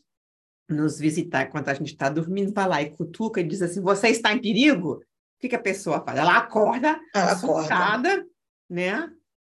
nos 0.69 0.99
visitar 0.99 1.47
quando 1.51 1.69
a 1.69 1.75
gente 1.75 1.93
está 1.93 2.09
dormindo, 2.09 2.53
vai 2.53 2.69
lá 2.69 2.83
e 2.83 2.91
cutuca 2.91 3.41
e 3.41 3.45
diz 3.45 3.63
assim: 3.63 3.81
Você 3.81 4.09
está 4.09 4.33
em 4.33 4.41
perigo? 4.41 4.95
O 4.95 5.41
que, 5.41 5.49
que 5.49 5.57
a 5.57 5.61
pessoa 5.61 6.03
faz? 6.05 6.19
Ela 6.19 6.37
acorda, 6.37 7.01
Ela 7.15 7.33
assustada, 7.33 8.09
acorda. 8.11 8.27
né? 8.69 9.11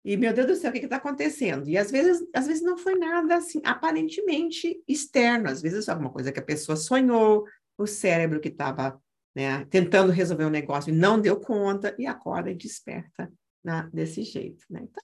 E, 0.03 0.15
meu 0.15 0.33
Deus 0.33 0.47
do 0.47 0.55
céu, 0.55 0.69
o 0.69 0.73
que 0.73 0.79
está 0.79 0.95
acontecendo? 0.95 1.67
E 1.67 1.77
às 1.77 1.91
vezes, 1.91 2.25
às 2.33 2.47
vezes 2.47 2.63
não 2.63 2.77
foi 2.77 2.95
nada 2.95 3.35
assim, 3.35 3.61
aparentemente 3.65 4.81
externo, 4.87 5.49
às 5.49 5.61
vezes 5.61 5.87
é 5.87 5.91
alguma 5.91 6.09
coisa 6.09 6.31
que 6.31 6.39
a 6.39 6.43
pessoa 6.43 6.75
sonhou, 6.75 7.45
o 7.77 7.85
cérebro 7.85 8.39
que 8.39 8.47
estava 8.47 9.01
né, 9.35 9.65
tentando 9.65 10.11
resolver 10.11 10.45
um 10.45 10.49
negócio 10.49 10.89
e 10.89 10.95
não 10.95 11.19
deu 11.19 11.39
conta, 11.39 11.95
e 11.99 12.05
acorda 12.05 12.49
e 12.49 12.55
desperta 12.55 13.31
né, 13.63 13.89
desse 13.93 14.23
jeito. 14.23 14.63
Né? 14.69 14.81
Então, 14.83 15.03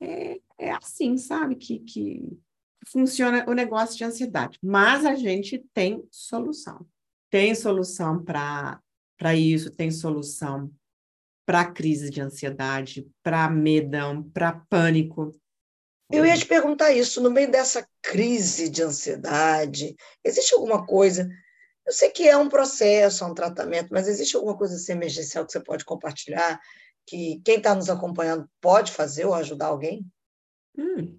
é, 0.00 0.40
é 0.58 0.70
assim, 0.72 1.16
sabe, 1.16 1.56
que, 1.56 1.78
que 1.80 2.38
funciona 2.86 3.44
o 3.48 3.52
negócio 3.52 3.96
de 3.96 4.04
ansiedade. 4.04 4.58
Mas 4.62 5.04
a 5.04 5.14
gente 5.14 5.64
tem 5.72 6.06
solução. 6.10 6.86
Tem 7.30 7.54
solução 7.54 8.22
para 8.22 8.80
isso, 9.34 9.70
tem 9.70 9.90
solução 9.90 10.70
para 11.44 11.64
crise 11.64 12.10
de 12.10 12.20
ansiedade, 12.20 13.06
para 13.22 13.48
medão, 13.48 14.22
para 14.22 14.64
pânico. 14.68 15.32
Eu 16.10 16.24
ia 16.24 16.36
te 16.36 16.46
perguntar 16.46 16.92
isso, 16.92 17.20
no 17.20 17.30
meio 17.30 17.50
dessa 17.50 17.86
crise 18.02 18.68
de 18.68 18.82
ansiedade, 18.82 19.96
existe 20.24 20.54
alguma 20.54 20.86
coisa? 20.86 21.28
Eu 21.84 21.92
sei 21.92 22.10
que 22.10 22.28
é 22.28 22.36
um 22.36 22.48
processo, 22.48 23.22
é 23.22 23.26
um 23.26 23.34
tratamento, 23.34 23.88
mas 23.90 24.08
existe 24.08 24.36
alguma 24.36 24.56
coisa 24.56 24.74
assim, 24.74 24.92
emergencial 24.92 25.46
que 25.46 25.52
você 25.52 25.60
pode 25.60 25.84
compartilhar, 25.84 26.60
que 27.06 27.40
quem 27.44 27.58
está 27.58 27.74
nos 27.74 27.88
acompanhando 27.88 28.48
pode 28.60 28.90
fazer 28.90 29.24
ou 29.24 29.34
ajudar 29.34 29.66
alguém? 29.66 30.04
Hum. 30.76 31.18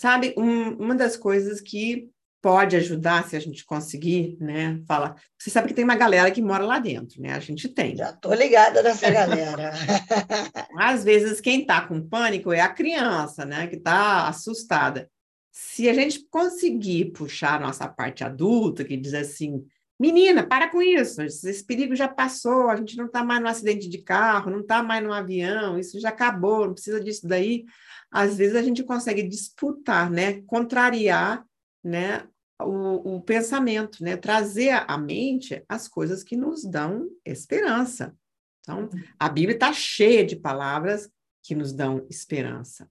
Sabe, 0.00 0.32
um, 0.34 0.76
uma 0.76 0.94
das 0.94 1.14
coisas 1.14 1.60
que 1.60 2.08
pode 2.40 2.74
ajudar 2.74 3.28
se 3.28 3.36
a 3.36 3.38
gente 3.38 3.66
conseguir, 3.66 4.34
né? 4.40 4.80
Fala, 4.88 5.14
você 5.38 5.50
sabe 5.50 5.68
que 5.68 5.74
tem 5.74 5.84
uma 5.84 5.94
galera 5.94 6.30
que 6.30 6.40
mora 6.40 6.64
lá 6.64 6.78
dentro, 6.78 7.20
né? 7.20 7.34
A 7.34 7.38
gente 7.38 7.68
tem. 7.68 7.94
Já 7.94 8.10
tô 8.10 8.32
ligada 8.32 8.82
nessa 8.82 9.10
galera. 9.10 9.74
Às 10.74 11.04
vezes 11.04 11.38
quem 11.38 11.60
está 11.60 11.82
com 11.82 12.00
pânico 12.00 12.50
é 12.50 12.60
a 12.60 12.70
criança, 12.70 13.44
né? 13.44 13.66
Que 13.66 13.76
está 13.76 14.26
assustada. 14.26 15.06
Se 15.52 15.86
a 15.86 15.92
gente 15.92 16.26
conseguir 16.30 17.12
puxar 17.12 17.56
a 17.56 17.66
nossa 17.66 17.86
parte 17.86 18.24
adulta, 18.24 18.86
que 18.86 18.96
diz 18.96 19.12
assim, 19.12 19.62
menina, 20.00 20.42
para 20.42 20.70
com 20.70 20.80
isso, 20.80 21.20
esse 21.20 21.62
perigo 21.62 21.94
já 21.94 22.08
passou, 22.08 22.70
a 22.70 22.76
gente 22.76 22.96
não 22.96 23.04
está 23.04 23.22
mais 23.22 23.42
no 23.42 23.48
acidente 23.48 23.86
de 23.86 23.98
carro, 23.98 24.50
não 24.50 24.60
está 24.60 24.82
mais 24.82 25.04
no 25.04 25.12
avião, 25.12 25.78
isso 25.78 26.00
já 26.00 26.08
acabou, 26.08 26.68
não 26.68 26.72
precisa 26.72 26.98
disso 26.98 27.28
daí. 27.28 27.66
Às 28.10 28.36
vezes 28.36 28.56
a 28.56 28.62
gente 28.62 28.82
consegue 28.82 29.22
disputar, 29.22 30.10
né? 30.10 30.42
Contrariar 30.42 31.46
né, 31.82 32.28
o, 32.60 33.16
o 33.16 33.20
pensamento, 33.20 34.02
né? 34.02 34.16
trazer 34.16 34.70
à 34.70 34.98
mente 34.98 35.64
as 35.68 35.88
coisas 35.88 36.22
que 36.22 36.36
nos 36.36 36.64
dão 36.64 37.08
esperança. 37.24 38.14
Então, 38.60 38.88
a 39.18 39.28
Bíblia 39.28 39.54
está 39.54 39.72
cheia 39.72 40.24
de 40.24 40.36
palavras 40.36 41.10
que 41.42 41.54
nos 41.54 41.72
dão 41.72 42.06
esperança. 42.10 42.90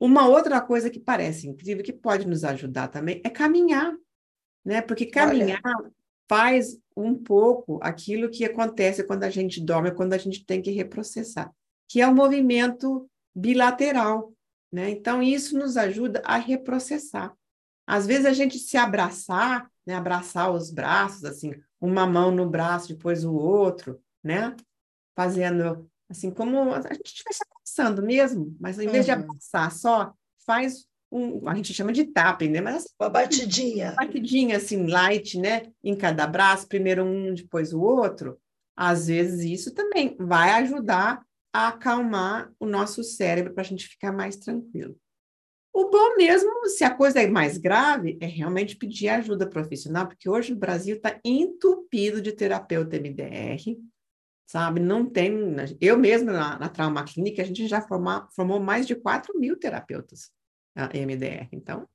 Uma 0.00 0.28
outra 0.28 0.60
coisa 0.60 0.88
que 0.88 1.00
parece 1.00 1.48
incrível, 1.48 1.82
que 1.82 1.92
pode 1.92 2.26
nos 2.26 2.44
ajudar 2.44 2.88
também, 2.88 3.20
é 3.24 3.30
caminhar, 3.30 3.92
né? 4.64 4.80
Porque 4.80 5.06
caminhar 5.06 5.60
Olha. 5.64 5.92
faz 6.28 6.78
um 6.96 7.16
pouco 7.16 7.80
aquilo 7.82 8.30
que 8.30 8.44
acontece 8.44 9.02
quando 9.02 9.24
a 9.24 9.30
gente 9.30 9.60
dorme, 9.60 9.92
quando 9.92 10.12
a 10.12 10.18
gente 10.18 10.44
tem 10.44 10.62
que 10.62 10.70
reprocessar, 10.70 11.52
que 11.88 12.00
é 12.00 12.06
o 12.06 12.14
movimento 12.14 13.10
bilateral, 13.38 14.32
né? 14.72 14.90
Então, 14.90 15.22
isso 15.22 15.58
nos 15.58 15.76
ajuda 15.76 16.22
a 16.24 16.36
reprocessar. 16.36 17.34
Às 17.86 18.06
vezes 18.06 18.26
a 18.26 18.32
gente 18.32 18.58
se 18.58 18.76
abraçar, 18.76 19.70
né, 19.86 19.94
abraçar 19.94 20.50
os 20.50 20.70
braços, 20.70 21.24
assim, 21.24 21.54
uma 21.80 22.06
mão 22.06 22.30
no 22.30 22.48
braço, 22.48 22.88
depois 22.88 23.24
o 23.24 23.32
outro, 23.32 24.00
né? 24.22 24.54
Fazendo 25.16 25.88
assim, 26.10 26.30
como 26.30 26.72
a 26.72 26.80
gente 26.92 27.06
estivesse 27.06 27.42
abraçando 27.50 28.02
mesmo, 28.02 28.56
mas 28.58 28.78
em 28.78 28.88
vez 28.88 29.04
de 29.04 29.12
uhum. 29.12 29.18
abraçar 29.18 29.72
só, 29.72 30.12
faz 30.46 30.86
um, 31.10 31.48
a 31.48 31.54
gente 31.54 31.72
chama 31.72 31.92
de 31.92 32.04
tapping, 32.04 32.48
né? 32.48 32.60
Mas 32.60 32.76
assim, 32.76 32.88
uma 33.00 33.08
batidinha. 33.08 33.92
Uma 33.92 34.06
batidinha, 34.06 34.56
assim, 34.56 34.86
light, 34.86 35.38
né? 35.38 35.72
Em 35.82 35.96
cada 35.96 36.26
braço, 36.26 36.68
primeiro 36.68 37.04
um, 37.04 37.32
depois 37.32 37.72
o 37.72 37.80
outro. 37.80 38.38
Às 38.76 39.08
vezes 39.08 39.44
isso 39.44 39.74
também 39.74 40.16
vai 40.18 40.50
ajudar 40.62 41.22
a 41.52 41.68
acalmar 41.68 42.52
o 42.58 42.66
nosso 42.66 43.02
cérebro 43.02 43.54
para 43.54 43.62
a 43.62 43.66
gente 43.66 43.86
ficar 43.86 44.12
mais 44.12 44.36
tranquilo. 44.36 44.96
O 45.72 45.90
bom 45.90 46.16
mesmo, 46.16 46.66
se 46.66 46.82
a 46.82 46.94
coisa 46.94 47.22
é 47.22 47.26
mais 47.28 47.56
grave, 47.56 48.18
é 48.20 48.26
realmente 48.26 48.76
pedir 48.76 49.08
ajuda 49.08 49.48
profissional, 49.48 50.08
porque 50.08 50.28
hoje 50.28 50.52
o 50.52 50.56
Brasil 50.56 50.96
está 50.96 51.20
entupido 51.24 52.20
de 52.20 52.32
terapeuta 52.32 52.96
MDR, 52.96 53.76
sabe? 54.46 54.80
Não 54.80 55.06
tem. 55.08 55.32
Eu 55.80 55.98
mesmo, 55.98 56.32
na, 56.32 56.58
na 56.58 56.68
Trauma 56.68 57.04
Clínica, 57.04 57.42
a 57.42 57.44
gente 57.44 57.68
já 57.68 57.80
formou 57.80 58.58
mais 58.58 58.86
de 58.86 58.96
4 58.96 59.38
mil 59.38 59.56
terapeutas 59.56 60.30
a 60.74 60.86
MDR. 60.86 61.48
Então, 61.52 61.86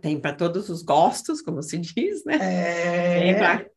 tem 0.00 0.20
para 0.20 0.34
todos 0.34 0.68
os 0.68 0.82
gostos, 0.82 1.40
como 1.40 1.62
se 1.62 1.78
diz, 1.78 2.24
né? 2.24 2.36
É... 2.40 3.20
Tem 3.20 3.36
para 3.36 3.73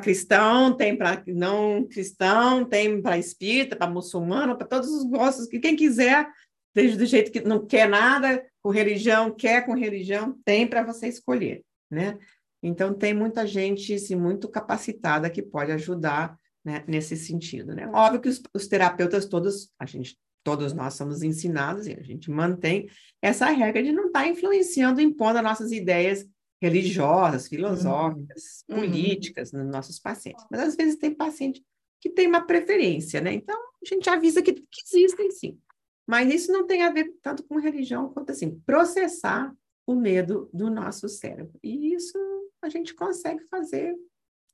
cristão, 0.00 0.74
tem 0.76 0.96
para 0.96 1.22
não 1.26 1.86
cristão, 1.86 2.64
tem 2.64 3.00
para 3.02 3.18
espírita, 3.18 3.76
para 3.76 3.90
muçulmano, 3.90 4.56
para 4.56 4.66
todos 4.66 4.88
os 4.90 5.04
gostos, 5.04 5.46
que 5.46 5.58
quem 5.58 5.76
quiser 5.76 6.26
desde 6.74 6.96
do 6.96 7.06
jeito 7.06 7.30
que 7.30 7.40
não 7.40 7.64
quer 7.66 7.88
nada 7.88 8.44
com 8.62 8.70
religião, 8.70 9.30
quer 9.30 9.66
com 9.66 9.74
religião, 9.74 10.38
tem 10.44 10.66
para 10.66 10.82
você 10.82 11.08
escolher, 11.08 11.62
né? 11.90 12.18
Então, 12.62 12.94
tem 12.94 13.12
muita 13.12 13.46
gente 13.46 13.92
assim, 13.94 14.14
muito 14.14 14.48
capacitada 14.48 15.28
que 15.28 15.42
pode 15.42 15.72
ajudar 15.72 16.38
né, 16.64 16.84
nesse 16.86 17.16
sentido, 17.16 17.74
né? 17.74 17.88
Óbvio 17.92 18.20
que 18.20 18.28
os, 18.28 18.40
os, 18.54 18.68
terapeutas 18.68 19.26
todos, 19.26 19.70
a 19.78 19.84
gente, 19.84 20.16
todos 20.44 20.72
nós 20.72 20.94
somos 20.94 21.22
ensinados 21.22 21.86
e 21.86 21.92
a 21.92 22.02
gente 22.02 22.30
mantém 22.30 22.88
essa 23.20 23.46
regra 23.46 23.82
de 23.82 23.90
não 23.90 24.06
estar 24.06 24.22
tá 24.22 24.28
influenciando, 24.28 25.00
impondo 25.00 25.38
as 25.38 25.44
nossas 25.44 25.72
ideias 25.72 26.24
religiosas, 26.62 27.48
filosóficas, 27.48 28.64
uhum. 28.68 28.76
políticas 28.76 29.50
nos 29.50 29.66
nossos 29.66 29.98
pacientes. 29.98 30.44
Mas, 30.48 30.60
às 30.60 30.76
vezes, 30.76 30.94
tem 30.94 31.12
paciente 31.12 31.60
que 32.00 32.08
tem 32.08 32.28
uma 32.28 32.46
preferência, 32.46 33.20
né? 33.20 33.32
Então, 33.32 33.58
a 33.58 33.84
gente 33.84 34.08
avisa 34.08 34.40
que, 34.40 34.52
que 34.52 34.82
existem, 34.86 35.28
sim. 35.32 35.58
Mas 36.06 36.32
isso 36.32 36.52
não 36.52 36.64
tem 36.64 36.82
a 36.82 36.92
ver 36.92 37.12
tanto 37.20 37.42
com 37.42 37.58
religião 37.58 38.12
quanto 38.12 38.30
assim, 38.30 38.60
processar 38.64 39.52
o 39.84 39.94
medo 39.96 40.48
do 40.52 40.70
nosso 40.70 41.08
cérebro. 41.08 41.58
E 41.62 41.94
isso 41.94 42.16
a 42.62 42.68
gente 42.68 42.94
consegue 42.94 43.42
fazer 43.48 43.96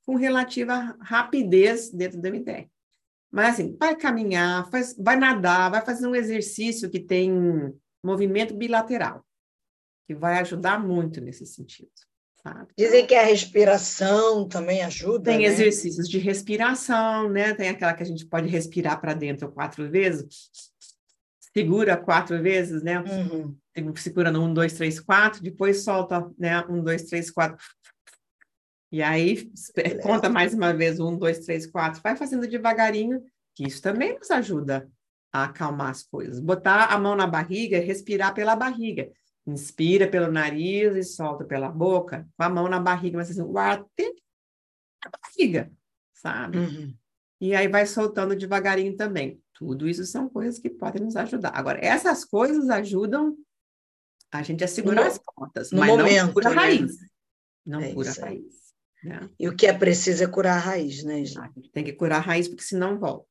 com 0.03 0.15
relativa 0.15 0.97
rapidez 1.01 1.91
dentro 1.91 2.19
do 2.19 2.27
MDR. 2.27 2.67
Mas 3.31 3.53
assim, 3.53 3.77
vai 3.79 3.95
caminhar, 3.95 4.67
faz, 4.71 4.95
vai 4.97 5.15
nadar, 5.15 5.69
vai 5.69 5.85
fazer 5.85 6.07
um 6.07 6.15
exercício 6.15 6.89
que 6.89 6.99
tem 6.99 7.31
movimento 8.03 8.55
bilateral, 8.55 9.23
que 10.09 10.15
vai 10.15 10.39
ajudar 10.39 10.83
muito 10.83 11.21
nesse 11.21 11.45
sentido. 11.45 11.91
Sabe? 12.41 12.67
Dizem 12.75 13.05
que 13.05 13.13
a 13.13 13.23
respiração 13.23 14.47
também 14.47 14.81
ajuda. 14.81 15.25
Tem 15.25 15.39
né? 15.39 15.43
exercícios 15.43 16.09
de 16.09 16.17
respiração, 16.17 17.29
né? 17.29 17.53
Tem 17.53 17.69
aquela 17.69 17.93
que 17.93 18.01
a 18.01 18.05
gente 18.05 18.25
pode 18.25 18.47
respirar 18.47 18.99
para 18.99 19.13
dentro 19.13 19.51
quatro 19.51 19.87
vezes 19.87 20.49
segura 21.53 21.97
quatro 21.97 22.41
vezes, 22.41 22.81
né? 22.81 22.99
Uhum. 22.99 23.55
Segura 23.95 24.31
no 24.31 24.43
um, 24.43 24.53
dois, 24.53 24.73
três, 24.73 24.99
quatro, 24.99 25.43
depois 25.43 25.83
solta, 25.83 26.29
né? 26.37 26.65
Um, 26.67 26.83
dois, 26.83 27.03
três, 27.03 27.29
quatro. 27.29 27.63
E 28.91 29.03
aí 29.03 29.51
Beleza. 29.75 30.01
conta 30.01 30.29
mais 30.29 30.53
uma 30.53 30.73
vez, 30.73 30.99
um, 30.99 31.15
dois, 31.15 31.39
três, 31.39 31.67
quatro. 31.67 32.01
Vai 32.01 32.15
fazendo 32.15 32.47
devagarinho, 32.47 33.21
que 33.55 33.63
isso 33.63 33.81
também 33.81 34.17
nos 34.17 34.31
ajuda 34.31 34.89
a 35.31 35.45
acalmar 35.45 35.89
as 35.89 36.03
coisas. 36.03 36.39
Botar 36.39 36.85
a 36.85 36.99
mão 36.99 37.15
na 37.15 37.27
barriga 37.27 37.79
respirar 37.79 38.33
pela 38.33 38.55
barriga. 38.55 39.11
Inspira 39.49 40.07
pelo 40.07 40.31
nariz 40.31 40.95
e 40.95 41.03
solta 41.03 41.43
pela 41.43 41.69
boca, 41.69 42.27
com 42.37 42.43
a 42.43 42.49
mão 42.49 42.67
na 42.67 42.79
barriga, 42.79 43.17
mas 43.17 43.31
assim, 43.31 43.41
o 43.41 43.57
ar 43.57 43.79
até 43.79 44.11
a 45.03 45.09
barriga, 45.09 45.71
sabe? 46.13 46.57
Uhum. 46.57 46.93
E 47.41 47.55
aí 47.55 47.67
vai 47.67 47.85
soltando 47.85 48.35
devagarinho 48.35 48.95
também. 48.95 49.41
Tudo 49.53 49.87
isso 49.87 50.05
são 50.05 50.29
coisas 50.29 50.59
que 50.59 50.69
podem 50.69 51.03
nos 51.03 51.15
ajudar. 51.15 51.51
Agora, 51.53 51.79
essas 51.83 52.25
coisas 52.25 52.69
ajudam 52.69 53.37
a 54.31 54.43
gente 54.43 54.63
a 54.63 54.67
segurar 54.67 55.03
no, 55.03 55.07
as 55.07 55.17
pontas, 55.17 55.71
mas 55.71 55.89
momento, 55.89 56.25
não 56.25 56.33
cura 56.33 56.47
a 56.47 56.51
né? 56.51 56.55
raiz. 56.55 56.97
Não 57.65 57.79
é 57.79 57.93
cura 57.93 58.11
a 58.11 58.25
raiz. 58.25 58.59
Né? 59.03 59.29
E 59.39 59.47
o 59.47 59.55
que 59.55 59.65
é 59.65 59.73
preciso 59.73 60.23
é 60.23 60.27
curar 60.27 60.57
a 60.57 60.59
raiz, 60.59 61.03
né, 61.03 61.23
gente? 61.23 61.69
Tem 61.71 61.83
que 61.83 61.93
curar 61.93 62.17
a 62.17 62.21
raiz, 62.21 62.47
porque 62.47 62.63
senão 62.63 62.99
volta. 62.99 63.28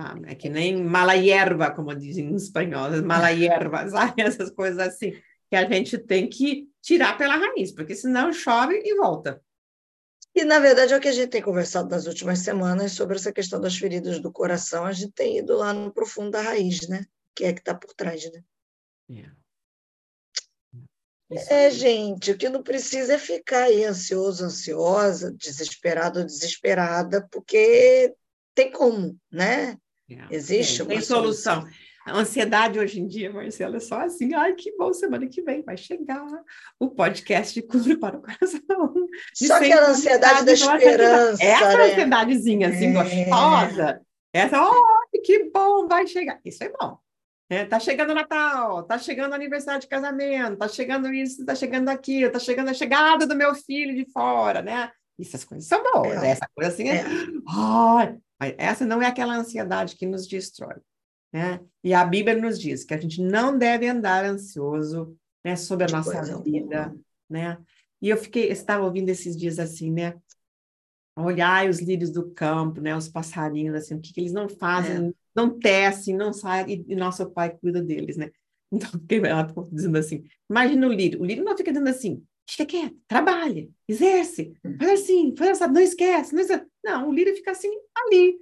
Tá? 0.00 0.18
É 0.24 0.34
que 0.34 0.48
nem 0.48 0.82
mala 0.82 1.12
hierba, 1.12 1.70
como 1.70 1.94
dizem 1.94 2.30
em 2.30 2.34
espanhol, 2.34 2.90
mala 3.02 3.28
hierba, 3.30 3.86
sabe? 3.90 4.22
Essas 4.22 4.50
coisas 4.50 4.78
assim, 4.78 5.12
que 5.50 5.56
a 5.56 5.68
gente 5.68 5.98
tem 5.98 6.26
que 6.26 6.70
tirar 6.80 7.18
pela 7.18 7.36
raiz, 7.36 7.70
porque 7.70 7.94
senão 7.94 8.32
chove 8.32 8.80
e 8.82 8.96
volta. 8.96 9.42
E, 10.34 10.42
na 10.42 10.58
verdade, 10.58 10.94
é 10.94 10.96
o 10.96 11.00
que 11.00 11.08
a 11.08 11.12
gente 11.12 11.28
tem 11.28 11.42
conversado 11.42 11.90
nas 11.90 12.06
últimas 12.06 12.38
semanas 12.38 12.92
sobre 12.92 13.16
essa 13.16 13.32
questão 13.32 13.60
das 13.60 13.76
feridas 13.76 14.20
do 14.20 14.32
coração. 14.32 14.86
A 14.86 14.92
gente 14.92 15.12
tem 15.12 15.38
ido 15.38 15.54
lá 15.56 15.74
no 15.74 15.92
profundo 15.92 16.30
da 16.30 16.40
raiz, 16.40 16.88
né? 16.88 17.04
Que 17.34 17.44
é 17.44 17.52
que 17.52 17.58
está 17.58 17.74
por 17.74 17.92
trás, 17.92 18.24
né? 18.32 18.42
Yeah. 19.10 19.36
É. 21.30 21.66
é, 21.66 21.70
gente, 21.70 22.30
o 22.30 22.38
que 22.38 22.48
não 22.48 22.62
precisa 22.62 23.14
é 23.14 23.18
ficar 23.18 23.64
aí 23.64 23.84
ansioso, 23.84 24.44
ansiosa, 24.44 25.32
desesperado 25.32 26.20
ou 26.20 26.24
desesperada, 26.24 27.28
porque 27.30 28.14
tem 28.54 28.70
como, 28.70 29.18
né? 29.30 29.76
Yeah. 30.10 30.34
Existe 30.34 30.84
tem, 30.84 31.00
solução. 31.00 31.62
solução. 31.62 31.90
A 32.06 32.16
ansiedade 32.16 32.78
hoje 32.78 32.98
em 32.98 33.06
dia, 33.06 33.30
Marcela, 33.30 33.76
é 33.76 33.80
só 33.80 34.00
assim, 34.00 34.34
ai, 34.34 34.54
que 34.54 34.74
bom, 34.76 34.92
semana 34.92 35.26
que 35.26 35.42
vem 35.42 35.62
vai 35.62 35.76
chegar 35.76 36.26
o 36.78 36.88
podcast 36.88 37.54
de 37.54 37.62
cura 37.62 37.96
para 37.98 38.16
o 38.16 38.22
coração. 38.22 38.94
Só 39.34 39.60
que 39.60 39.72
a 39.72 39.90
ansiedade 39.90 40.44
da 40.44 40.52
esperança. 40.52 41.42
Essa 41.42 41.76
né? 41.76 41.84
ansiedadezinha, 41.84 42.68
assim, 42.68 42.86
é. 42.86 42.92
gostosa, 42.92 44.00
essa, 44.32 44.64
oh, 44.64 45.20
que 45.22 45.50
bom, 45.50 45.86
vai 45.86 46.06
chegar. 46.06 46.40
Isso 46.44 46.64
é 46.64 46.70
bom. 46.70 46.98
É, 47.50 47.64
tá 47.64 47.80
chegando 47.80 48.10
o 48.10 48.14
Natal, 48.14 48.84
tá 48.84 48.96
chegando 48.96 49.32
o 49.32 49.34
aniversário 49.34 49.80
de 49.80 49.88
casamento, 49.88 50.56
tá 50.56 50.68
chegando 50.68 51.12
isso, 51.12 51.44
tá 51.44 51.54
chegando 51.54 51.88
aquilo, 51.88 52.30
tá 52.30 52.38
chegando 52.38 52.68
a 52.68 52.74
chegada 52.74 53.26
do 53.26 53.34
meu 53.34 53.54
filho 53.54 53.94
de 53.94 54.10
fora, 54.12 54.62
né? 54.62 54.90
Essas 55.20 55.44
coisas 55.44 55.68
são 55.68 55.82
boas, 55.82 56.12
é. 56.12 56.20
né? 56.20 56.30
Essa 56.30 56.48
coisa 56.54 56.72
assim 56.72 56.88
é. 56.88 56.98
é. 56.98 57.04
Oh, 57.46 58.20
mas 58.40 58.54
essa 58.56 58.86
não 58.86 59.02
é 59.02 59.06
aquela 59.06 59.36
ansiedade 59.36 59.96
que 59.96 60.06
nos 60.06 60.26
destrói. 60.26 60.76
né? 61.30 61.60
E 61.84 61.92
a 61.92 62.04
Bíblia 62.04 62.36
nos 62.36 62.58
diz 62.58 62.82
que 62.82 62.94
a 62.94 62.96
gente 62.96 63.22
não 63.22 63.56
deve 63.56 63.86
andar 63.86 64.24
ansioso, 64.24 65.14
né, 65.44 65.54
sobre 65.56 65.84
a 65.84 65.88
nossa 65.88 66.42
vida, 66.42 66.94
né? 67.28 67.58
E 68.02 68.08
eu 68.08 68.16
fiquei, 68.16 68.50
estava 68.50 68.84
ouvindo 68.84 69.10
esses 69.10 69.36
dias 69.36 69.58
assim, 69.58 69.90
né? 69.90 70.14
Olhar 71.16 71.68
os 71.68 71.80
lírios 71.80 72.10
do 72.10 72.30
campo, 72.30 72.80
né? 72.80 72.96
Os 72.96 73.08
passarinhos, 73.08 73.74
assim, 73.74 73.94
o 73.94 74.00
que, 74.00 74.12
que 74.12 74.20
eles 74.20 74.32
não 74.32 74.48
fazem, 74.48 75.08
é. 75.08 75.12
não 75.34 75.58
tecem, 75.58 76.16
não 76.16 76.32
saem, 76.32 76.84
e, 76.88 76.92
e, 76.92 76.96
nosso 76.96 77.28
pai 77.30 77.56
cuida 77.58 77.82
deles, 77.82 78.16
né? 78.16 78.30
Então, 78.72 79.26
ela 79.26 79.48
ficou 79.48 79.68
dizendo 79.70 79.98
assim, 79.98 80.24
imagina 80.48 80.86
o 80.86 80.92
lírio, 80.92 81.20
o 81.20 81.24
lírio 81.24 81.42
não 81.42 81.56
fica 81.56 81.72
dizendo 81.72 81.88
assim, 81.88 82.22
fica 82.48 82.64
quieto, 82.64 82.96
trabalha, 83.08 83.68
exerce, 83.88 84.54
hum. 84.64 84.76
faz 84.78 85.00
assim, 85.00 85.34
faz 85.36 85.60
assim, 85.60 85.72
não 85.72 85.80
esquece, 85.80 86.34
não 86.34 86.40
esquece. 86.40 86.69
Não, 86.84 87.08
o 87.08 87.12
lírio 87.12 87.34
fica 87.36 87.50
assim, 87.50 87.70
ali, 87.94 88.38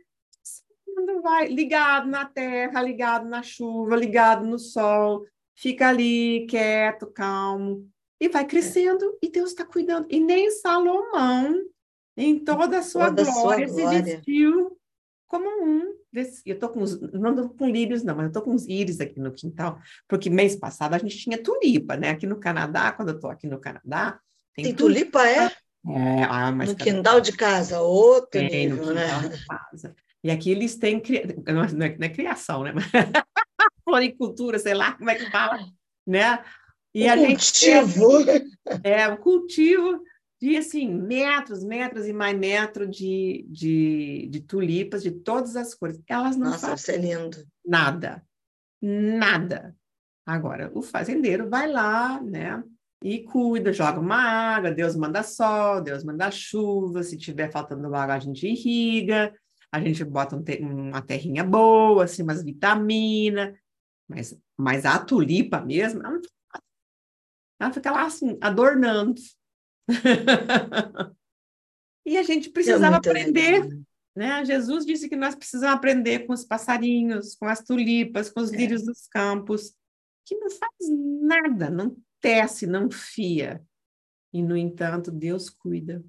não 0.97 1.21
vai, 1.23 1.49
ligado 1.49 2.09
na 2.09 2.25
terra, 2.25 2.83
ligado 2.83 3.29
na 3.29 3.43
chuva, 3.43 3.97
ligado 3.97 4.45
no 4.45 4.59
sol, 4.59 5.27
fica 5.57 5.89
ali 5.89 6.47
quieto, 6.49 7.07
calmo, 7.07 7.89
e 8.21 8.29
vai 8.29 8.47
crescendo, 8.47 9.17
e 9.23 9.29
Deus 9.29 9.51
está 9.51 9.65
cuidando. 9.65 10.07
E 10.11 10.21
nem 10.21 10.51
Salomão, 10.51 11.63
em 12.17 12.39
toda 12.39 12.79
a 12.79 12.83
sua, 12.83 13.07
toda 13.07 13.25
glória, 13.25 13.69
sua 13.69 13.81
glória, 13.83 14.05
se 14.05 14.17
vestiu 14.17 14.79
como 15.27 15.65
um. 15.65 15.99
Eu 16.45 16.55
estou 16.55 16.71
com 16.71 16.83
os, 16.83 16.99
não 17.13 17.31
estou 17.31 17.51
com 17.51 17.69
lírios, 17.69 18.03
não, 18.03 18.17
mas 18.17 18.25
eu 18.25 18.29
estou 18.29 18.43
com 18.43 18.55
os 18.55 18.67
íris 18.67 19.01
aqui 19.01 19.21
no 19.21 19.31
quintal, 19.31 19.79
porque 20.09 20.31
mês 20.31 20.57
passado 20.57 20.95
a 20.95 20.99
gente 20.99 21.19
tinha 21.19 21.41
tulipa, 21.41 21.97
né? 21.97 22.11
Aqui 22.11 22.27
no 22.27 22.41
Canadá, 22.41 22.91
quando 22.93 23.11
eu 23.11 23.15
estou 23.17 23.31
aqui 23.31 23.47
no 23.47 23.61
Canadá. 23.61 24.19
Tem, 24.55 24.65
tem 24.65 24.75
tulipa, 24.75 25.29
é? 25.29 25.53
É, 25.91 26.25
ah, 26.25 26.51
no 26.51 26.77
quintal 26.77 27.21
de 27.21 27.33
casa, 27.33 27.81
outro 27.81 28.41
nível, 28.41 28.87
no 28.87 28.93
né? 28.93 29.07
De 29.29 29.47
casa. 29.47 29.95
E 30.23 30.31
aqui 30.31 30.51
eles 30.51 30.77
têm, 30.77 31.03
não 31.47 31.65
é, 31.65 31.73
não 31.73 32.07
é 32.07 32.09
criação, 32.09 32.63
né? 32.63 32.73
Floricultura, 33.85 34.59
sei 34.59 34.75
lá 34.75 34.93
como 34.93 35.09
é 35.09 35.15
que 35.15 35.31
fala, 35.31 35.59
né? 36.07 36.45
E 36.95 37.07
o 37.07 37.13
a 37.13 37.17
cultivo. 37.17 38.25
Gente, 38.25 38.61
é, 38.85 39.09
o 39.09 39.17
cultivo 39.17 40.03
de, 40.41 40.57
assim, 40.57 40.93
metros, 40.93 41.65
metros 41.65 42.07
e 42.07 42.13
mais 42.13 42.37
metros 42.39 42.95
de, 42.95 43.47
de, 43.49 44.29
de 44.31 44.41
tulipas 44.41 45.03
de 45.03 45.11
todas 45.11 45.57
as 45.57 45.75
cores. 45.75 46.01
Elas 46.07 46.37
não 46.37 46.51
Nossa, 46.51 46.69
fazem 46.77 47.13
é 47.13 47.19
nada, 47.65 48.23
nada. 48.81 49.75
Agora, 50.27 50.71
o 50.75 50.83
fazendeiro 50.83 51.49
vai 51.49 51.71
lá, 51.71 52.21
né? 52.21 52.63
E 53.03 53.23
cuida, 53.23 53.73
joga 53.73 54.01
uma 54.01 54.17
água, 54.17 54.73
Deus 54.73 54.97
manda 54.97 55.23
sol, 55.23 55.81
Deus 55.81 56.03
manda 56.03 56.31
chuva, 56.33 57.03
se 57.05 57.17
tiver 57.17 57.51
faltando 57.51 57.95
água, 57.95 58.17
a 58.17 58.19
gente 58.19 58.47
irriga, 58.47 59.33
a 59.71 59.81
gente 59.81 60.05
bota 60.05 60.35
um 60.35 60.43
te 60.43 60.59
uma 60.61 61.01
terrinha 61.01 61.45
boa, 61.45 62.05
assim, 62.05 62.23
umas 62.23 62.43
vitaminas, 62.43 63.57
mas, 64.09 64.37
mas 64.57 64.85
a 64.85 64.99
tulipa 64.99 65.61
mesmo, 65.61 66.05
ela, 66.05 66.21
ela 67.61 67.73
fica 67.73 67.93
lá 67.93 68.07
assim, 68.07 68.37
adornando. 68.41 69.21
e 72.05 72.17
a 72.17 72.23
gente 72.25 72.51
precisava 72.51 72.97
é 72.97 72.99
aprender, 72.99 73.63
legal. 73.63 73.79
né? 74.17 74.45
Jesus 74.45 74.85
disse 74.85 75.09
que 75.09 75.17
nós 75.17 75.37
precisamos 75.37 75.77
aprender 75.77 76.27
com 76.27 76.33
os 76.33 76.45
passarinhos, 76.45 77.37
com 77.37 77.47
as 77.47 77.63
tulipas, 77.63 78.29
com 78.29 78.41
os 78.41 78.53
é. 78.53 78.57
lírios 78.57 78.85
dos 78.85 79.07
campos, 79.07 79.73
que 80.27 80.35
não 80.35 80.51
faz 80.51 80.91
nada, 81.23 81.71
não 81.71 81.97
tece, 82.21 82.67
não 82.67 82.91
fia. 82.91 83.63
E, 84.33 84.43
no 84.43 84.57
entanto, 84.57 85.11
Deus 85.11 85.49
cuida. 85.49 86.05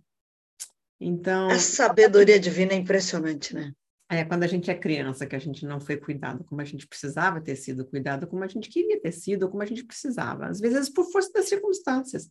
Então. 1.00 1.50
A 1.50 1.58
sabedoria 1.58 2.40
divina 2.40 2.74
é 2.74 2.76
impressionante, 2.76 3.54
né? 3.54 3.74
É 4.12 4.26
quando 4.26 4.44
a 4.44 4.48
gente 4.48 4.72
é 4.72 4.76
criança, 4.76 5.28
que 5.28 5.36
a 5.36 5.40
gente 5.40 5.66
não 5.66 5.80
foi 5.80 5.96
cuidado 5.96 6.44
como 6.44 6.60
a 6.62 6.66
gente 6.66 6.88
precisava 6.88 7.40
ter 7.40 7.56
sido 7.56 7.86
cuidado, 7.86 8.26
como 8.26 8.44
a 8.44 8.48
gente 8.48 8.68
queria 8.68 9.00
ter 9.00 9.12
sido, 9.12 9.48
como 9.48 9.62
a 9.62 9.66
gente 9.66 9.86
precisava. 9.86 10.48
Às 10.48 10.60
vezes, 10.60 10.90
por 10.90 11.06
força 11.12 11.32
das 11.32 11.48
circunstâncias. 11.48 12.30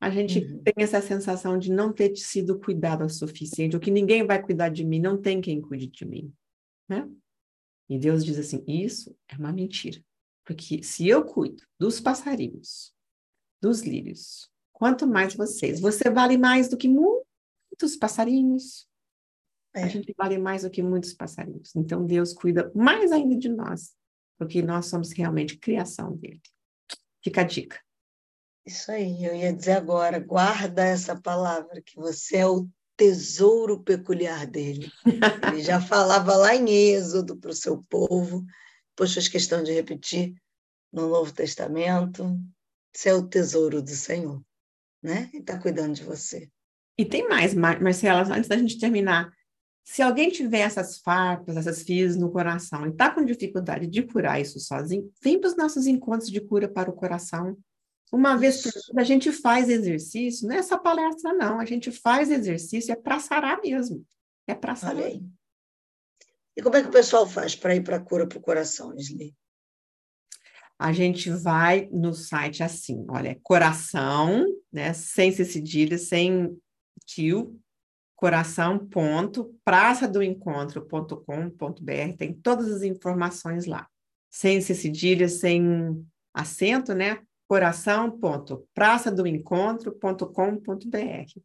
A 0.00 0.08
gente 0.08 0.38
uhum. 0.38 0.62
tem 0.62 0.72
essa 0.78 1.00
sensação 1.02 1.58
de 1.58 1.70
não 1.70 1.92
ter 1.92 2.16
sido 2.16 2.58
cuidado 2.58 3.04
o 3.04 3.10
suficiente, 3.10 3.76
ou 3.76 3.80
que 3.80 3.90
ninguém 3.90 4.26
vai 4.26 4.42
cuidar 4.42 4.70
de 4.70 4.82
mim, 4.82 4.98
não 4.98 5.20
tem 5.20 5.42
quem 5.42 5.60
cuide 5.60 5.88
de 5.88 6.06
mim. 6.06 6.32
Né? 6.88 7.06
E 7.86 7.98
Deus 7.98 8.24
diz 8.24 8.38
assim: 8.38 8.64
isso 8.66 9.14
é 9.28 9.36
uma 9.36 9.52
mentira. 9.52 10.02
Porque 10.42 10.82
se 10.82 11.06
eu 11.06 11.22
cuido 11.22 11.62
dos 11.78 12.00
passarinhos, 12.00 12.94
dos 13.60 13.82
lírios, 13.82 14.50
quanto 14.72 15.06
mais 15.06 15.34
vocês, 15.34 15.80
você 15.80 16.10
vale 16.10 16.36
mais 16.36 16.68
do 16.68 16.76
que 16.76 16.88
muitos 16.88 17.96
passarinhos. 17.98 18.88
É. 19.74 19.84
A 19.84 19.88
gente 19.88 20.12
vale 20.16 20.38
mais 20.38 20.62
do 20.62 20.70
que 20.70 20.82
muitos 20.82 21.12
passarinhos. 21.12 21.74
Então, 21.76 22.04
Deus 22.04 22.32
cuida 22.32 22.72
mais 22.74 23.12
ainda 23.12 23.36
de 23.36 23.48
nós, 23.48 23.94
porque 24.38 24.62
nós 24.62 24.86
somos 24.86 25.12
realmente 25.12 25.58
criação 25.58 26.16
dele. 26.16 26.40
Fica 27.22 27.42
a 27.42 27.44
dica. 27.44 27.78
Isso 28.66 28.90
aí, 28.90 29.24
eu 29.24 29.34
ia 29.34 29.52
dizer 29.52 29.72
agora, 29.72 30.18
guarda 30.18 30.84
essa 30.84 31.20
palavra, 31.20 31.82
que 31.82 31.96
você 31.96 32.38
é 32.38 32.46
o 32.46 32.68
tesouro 32.96 33.82
peculiar 33.82 34.46
dele. 34.46 34.90
Ele 35.50 35.62
já 35.62 35.80
falava 35.80 36.36
lá 36.36 36.54
em 36.54 36.68
Êxodo 36.68 37.36
para 37.36 37.50
o 37.50 37.54
seu 37.54 37.82
povo, 37.88 38.44
depois 38.90 39.14
fez 39.14 39.28
questão 39.28 39.62
de 39.62 39.72
repetir 39.72 40.34
no 40.92 41.08
Novo 41.08 41.32
Testamento. 41.32 42.38
Você 42.92 43.08
é 43.08 43.14
o 43.14 43.26
tesouro 43.26 43.80
do 43.82 43.90
Senhor, 43.90 44.42
né? 45.02 45.30
Ele 45.32 45.42
está 45.42 45.58
cuidando 45.58 45.94
de 45.94 46.04
você. 46.04 46.50
E 46.98 47.04
tem 47.04 47.26
mais, 47.28 47.54
Marcela, 47.54 48.22
antes 48.34 48.48
da 48.48 48.58
gente 48.58 48.78
terminar. 48.78 49.32
Se 49.82 50.02
alguém 50.02 50.30
tiver 50.30 50.60
essas 50.60 50.98
farpas, 50.98 51.56
essas 51.56 51.82
fias 51.82 52.14
no 52.14 52.30
coração 52.30 52.86
e 52.86 52.90
está 52.90 53.10
com 53.10 53.24
dificuldade 53.24 53.86
de 53.86 54.02
curar 54.02 54.40
isso 54.40 54.60
sozinho, 54.60 55.10
vem 55.22 55.40
para 55.40 55.48
os 55.48 55.56
nossos 55.56 55.86
encontros 55.86 56.30
de 56.30 56.40
cura 56.40 56.68
para 56.68 56.90
o 56.90 56.94
coração. 56.94 57.56
Uma 58.12 58.36
vez 58.36 58.62
por 58.62 58.72
semana 58.72 59.00
a 59.00 59.04
gente 59.04 59.32
faz 59.32 59.68
exercício, 59.68 60.46
não 60.46 60.54
é 60.54 60.58
essa 60.58 60.76
palestra, 60.76 61.32
não. 61.32 61.58
A 61.58 61.64
gente 61.64 61.90
faz 61.90 62.30
exercício, 62.30 62.92
é 62.92 62.96
para 62.96 63.18
sarar 63.18 63.60
mesmo. 63.62 64.04
É 64.46 64.54
para 64.54 64.76
sarar. 64.76 65.10
E 66.56 66.62
como 66.62 66.76
é 66.76 66.82
que 66.82 66.88
o 66.88 66.92
pessoal 66.92 67.26
faz 67.26 67.54
para 67.54 67.74
ir 67.74 67.82
para 67.82 67.96
a 67.96 68.00
cura 68.00 68.26
para 68.26 68.38
o 68.38 68.42
coração, 68.42 68.94
Isli? 68.96 69.34
A 70.80 70.92
gente 70.92 71.28
vai 71.28 71.90
no 71.92 72.14
site 72.14 72.62
assim, 72.62 73.04
olha, 73.06 73.38
coração, 73.42 74.46
né, 74.72 74.94
sem 74.94 75.30
cedilha, 75.30 75.98
sem 75.98 76.58
tio, 77.04 77.60
coração 78.16 78.78
ponto, 78.78 79.54
praça 79.62 80.08
do 80.08 80.22
encontro.com.br, 80.22 82.16
tem 82.16 82.32
todas 82.32 82.72
as 82.72 82.82
informações 82.82 83.66
lá. 83.66 83.86
Sem 84.30 84.58
cedilha, 84.62 85.28
sem 85.28 86.02
acento, 86.32 86.94
né? 86.94 87.20
Coração 87.46 88.18
ponto, 88.18 88.66
praça 88.72 89.10
do 89.10 89.26
encontro.com.br. 89.26 91.40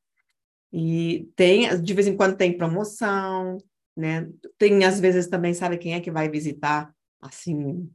E 0.71 1.30
tem, 1.36 1.82
de 1.82 1.93
vez 1.93 2.08
em 2.08 2.15
quando 2.15 2.38
tem 2.38 2.56
promoção, 2.56 3.58
né? 3.98 4.30
Tem 4.58 4.86
às 4.86 4.98
vezes 4.98 5.28
também, 5.28 5.54
sabe 5.54 5.78
quem 5.78 5.93
é 5.93 6.00
que 6.00 6.12
vai 6.12 6.30
visitar 6.30 6.89
assim 7.19 7.89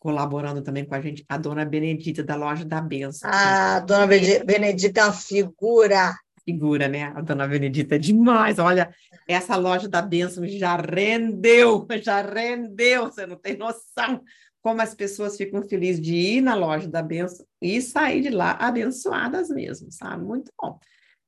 colaborando 0.00 0.62
também 0.62 0.84
com 0.84 0.94
a 0.94 1.00
gente, 1.00 1.24
a 1.28 1.36
dona 1.36 1.64
Benedita, 1.64 2.22
da 2.22 2.36
Loja 2.36 2.64
da 2.64 2.80
Benção. 2.80 3.30
Ah, 3.32 3.76
a 3.76 3.80
dona 3.80 4.06
Benedita 4.06 5.00
é 5.00 5.04
uma 5.04 5.12
figura 5.12 6.14
figura, 6.48 6.88
né? 6.88 7.12
A 7.14 7.20
dona 7.20 7.46
Benedita 7.46 7.96
é 7.96 7.98
demais. 7.98 8.58
Olha, 8.58 8.94
essa 9.26 9.54
loja 9.54 9.86
da 9.86 10.00
bênção 10.00 10.46
já 10.48 10.76
rendeu, 10.76 11.86
já 12.00 12.22
rendeu. 12.22 13.04
Você 13.04 13.26
não 13.26 13.36
tem 13.36 13.54
noção 13.54 14.24
como 14.62 14.80
as 14.80 14.94
pessoas 14.94 15.36
ficam 15.36 15.62
felizes 15.62 16.00
de 16.00 16.14
ir 16.14 16.40
na 16.40 16.54
loja 16.54 16.88
da 16.88 17.02
bênção 17.02 17.46
e 17.60 17.80
sair 17.82 18.22
de 18.22 18.30
lá 18.30 18.52
abençoadas 18.52 19.50
mesmo, 19.50 19.92
sabe? 19.92 20.24
Muito 20.24 20.50
bom. 20.60 20.78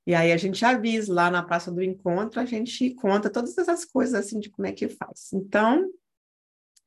E 0.07 0.15
aí 0.15 0.33
a 0.33 0.37
gente 0.37 0.65
avisa 0.65 1.13
lá 1.13 1.31
na 1.31 1.43
Praça 1.43 1.71
do 1.71 1.83
Encontro, 1.83 2.41
a 2.41 2.45
gente 2.45 2.95
conta 2.95 3.31
todas 3.31 3.57
essas 3.57 3.85
coisas 3.85 4.15
assim 4.15 4.41
de 4.41 4.49
como 4.49 4.67
é 4.67 4.73
que 4.73 4.89
faz. 4.89 5.33
Então, 5.33 5.89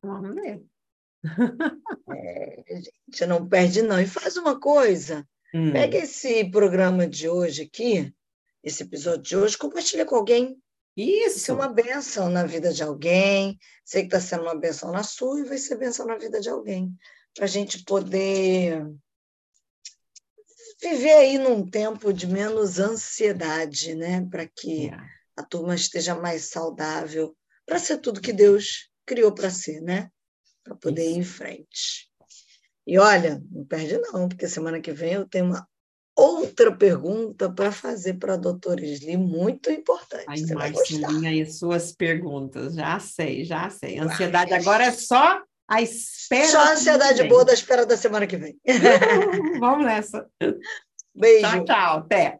vamos 0.02 0.34
ver. 0.34 0.64
É, 2.16 2.64
gente, 2.68 3.26
não 3.26 3.48
perde 3.48 3.82
não. 3.82 4.00
E 4.00 4.06
faz 4.06 4.38
uma 4.38 4.60
coisa, 4.60 5.28
hum. 5.54 5.72
pega 5.72 5.98
esse 5.98 6.46
programa 6.52 7.08
de 7.08 7.28
hoje 7.28 7.64
aqui, 7.64 8.14
esse 8.64 8.84
episódio 8.84 9.22
de 9.22 9.38
hoje, 9.38 9.58
compartilha 9.58 10.06
com 10.06 10.16
alguém. 10.16 10.58
Isso. 10.96 11.38
Isso 11.38 11.52
é 11.52 11.54
uma 11.56 11.68
benção 11.68 12.30
na 12.30 12.46
vida 12.46 12.72
de 12.72 12.84
alguém. 12.84 13.58
Sei 13.84 14.02
que 14.02 14.08
está 14.08 14.20
sendo 14.20 14.44
uma 14.44 14.56
benção 14.56 14.92
na 14.92 15.04
sua 15.04 15.40
e 15.40 15.46
vai 15.46 15.58
ser 15.58 15.78
benção 15.78 16.06
na 16.06 16.18
vida 16.18 16.40
de 16.40 16.50
alguém. 16.50 16.96
Para 17.34 17.46
a 17.46 17.48
gente 17.48 17.84
poder 17.84 18.86
viver 20.82 21.14
aí 21.14 21.38
num 21.38 21.66
tempo 21.66 22.14
de 22.14 22.28
menos 22.28 22.80
ansiedade, 22.80 23.96
né? 23.96 24.26
Para 24.30 24.48
que. 24.48 24.90
É. 24.90 24.98
a 25.36 25.44
turma 25.44 25.74
esteja 25.74 26.14
mais 26.14 26.50
saudável, 26.50 27.36
para 27.66 27.80
ser 27.80 27.98
tudo 27.98 28.22
que 28.22 28.32
Deus 28.32 28.90
criou 29.06 29.34
para 29.34 29.50
ser, 29.50 29.82
né? 29.82 30.12
Para 30.64 30.76
poder 30.76 31.10
ir 31.10 31.18
em 31.18 31.24
frente. 31.24 32.10
E 32.86 32.98
olha, 33.00 33.42
não 33.52 33.66
perde 33.66 33.98
não, 33.98 34.28
porque 34.28 34.48
semana 34.48 34.80
que 34.80 34.92
vem 34.92 35.14
eu 35.14 35.26
tenho 35.26 35.46
uma 35.46 35.68
outra 36.16 36.72
pergunta 36.76 37.52
para 37.52 37.72
fazer 37.72 38.16
para 38.16 38.34
a 38.34 38.38
doutora 38.38 38.82
Sli, 38.86 39.18
muito 39.18 39.72
importante. 39.72 40.26
Ai, 40.28 40.42
Marcelinha, 40.54 41.34
e 41.34 41.46
suas 41.46 41.92
perguntas, 41.92 42.76
já 42.76 43.00
sei, 43.00 43.44
já 43.44 43.70
sei. 43.70 43.98
Ansiedade 44.00 44.54
agora 44.54 44.86
é 44.86 44.92
só 44.92 45.42
A 45.68 45.82
espera. 45.82 46.48
Só 46.48 46.60
a 46.60 46.72
ansiedade 46.74 47.24
boa 47.28 47.46
da 47.46 47.54
espera 47.54 47.86
da 47.86 47.98
semana 47.98 48.28
que 48.28 48.38
vem. 48.38 48.58
Vamos 49.60 49.86
nessa. 49.86 50.28
Beijo. 51.16 51.48
Tchau, 51.48 51.66
tchau. 51.66 51.98
Até. 52.00 52.40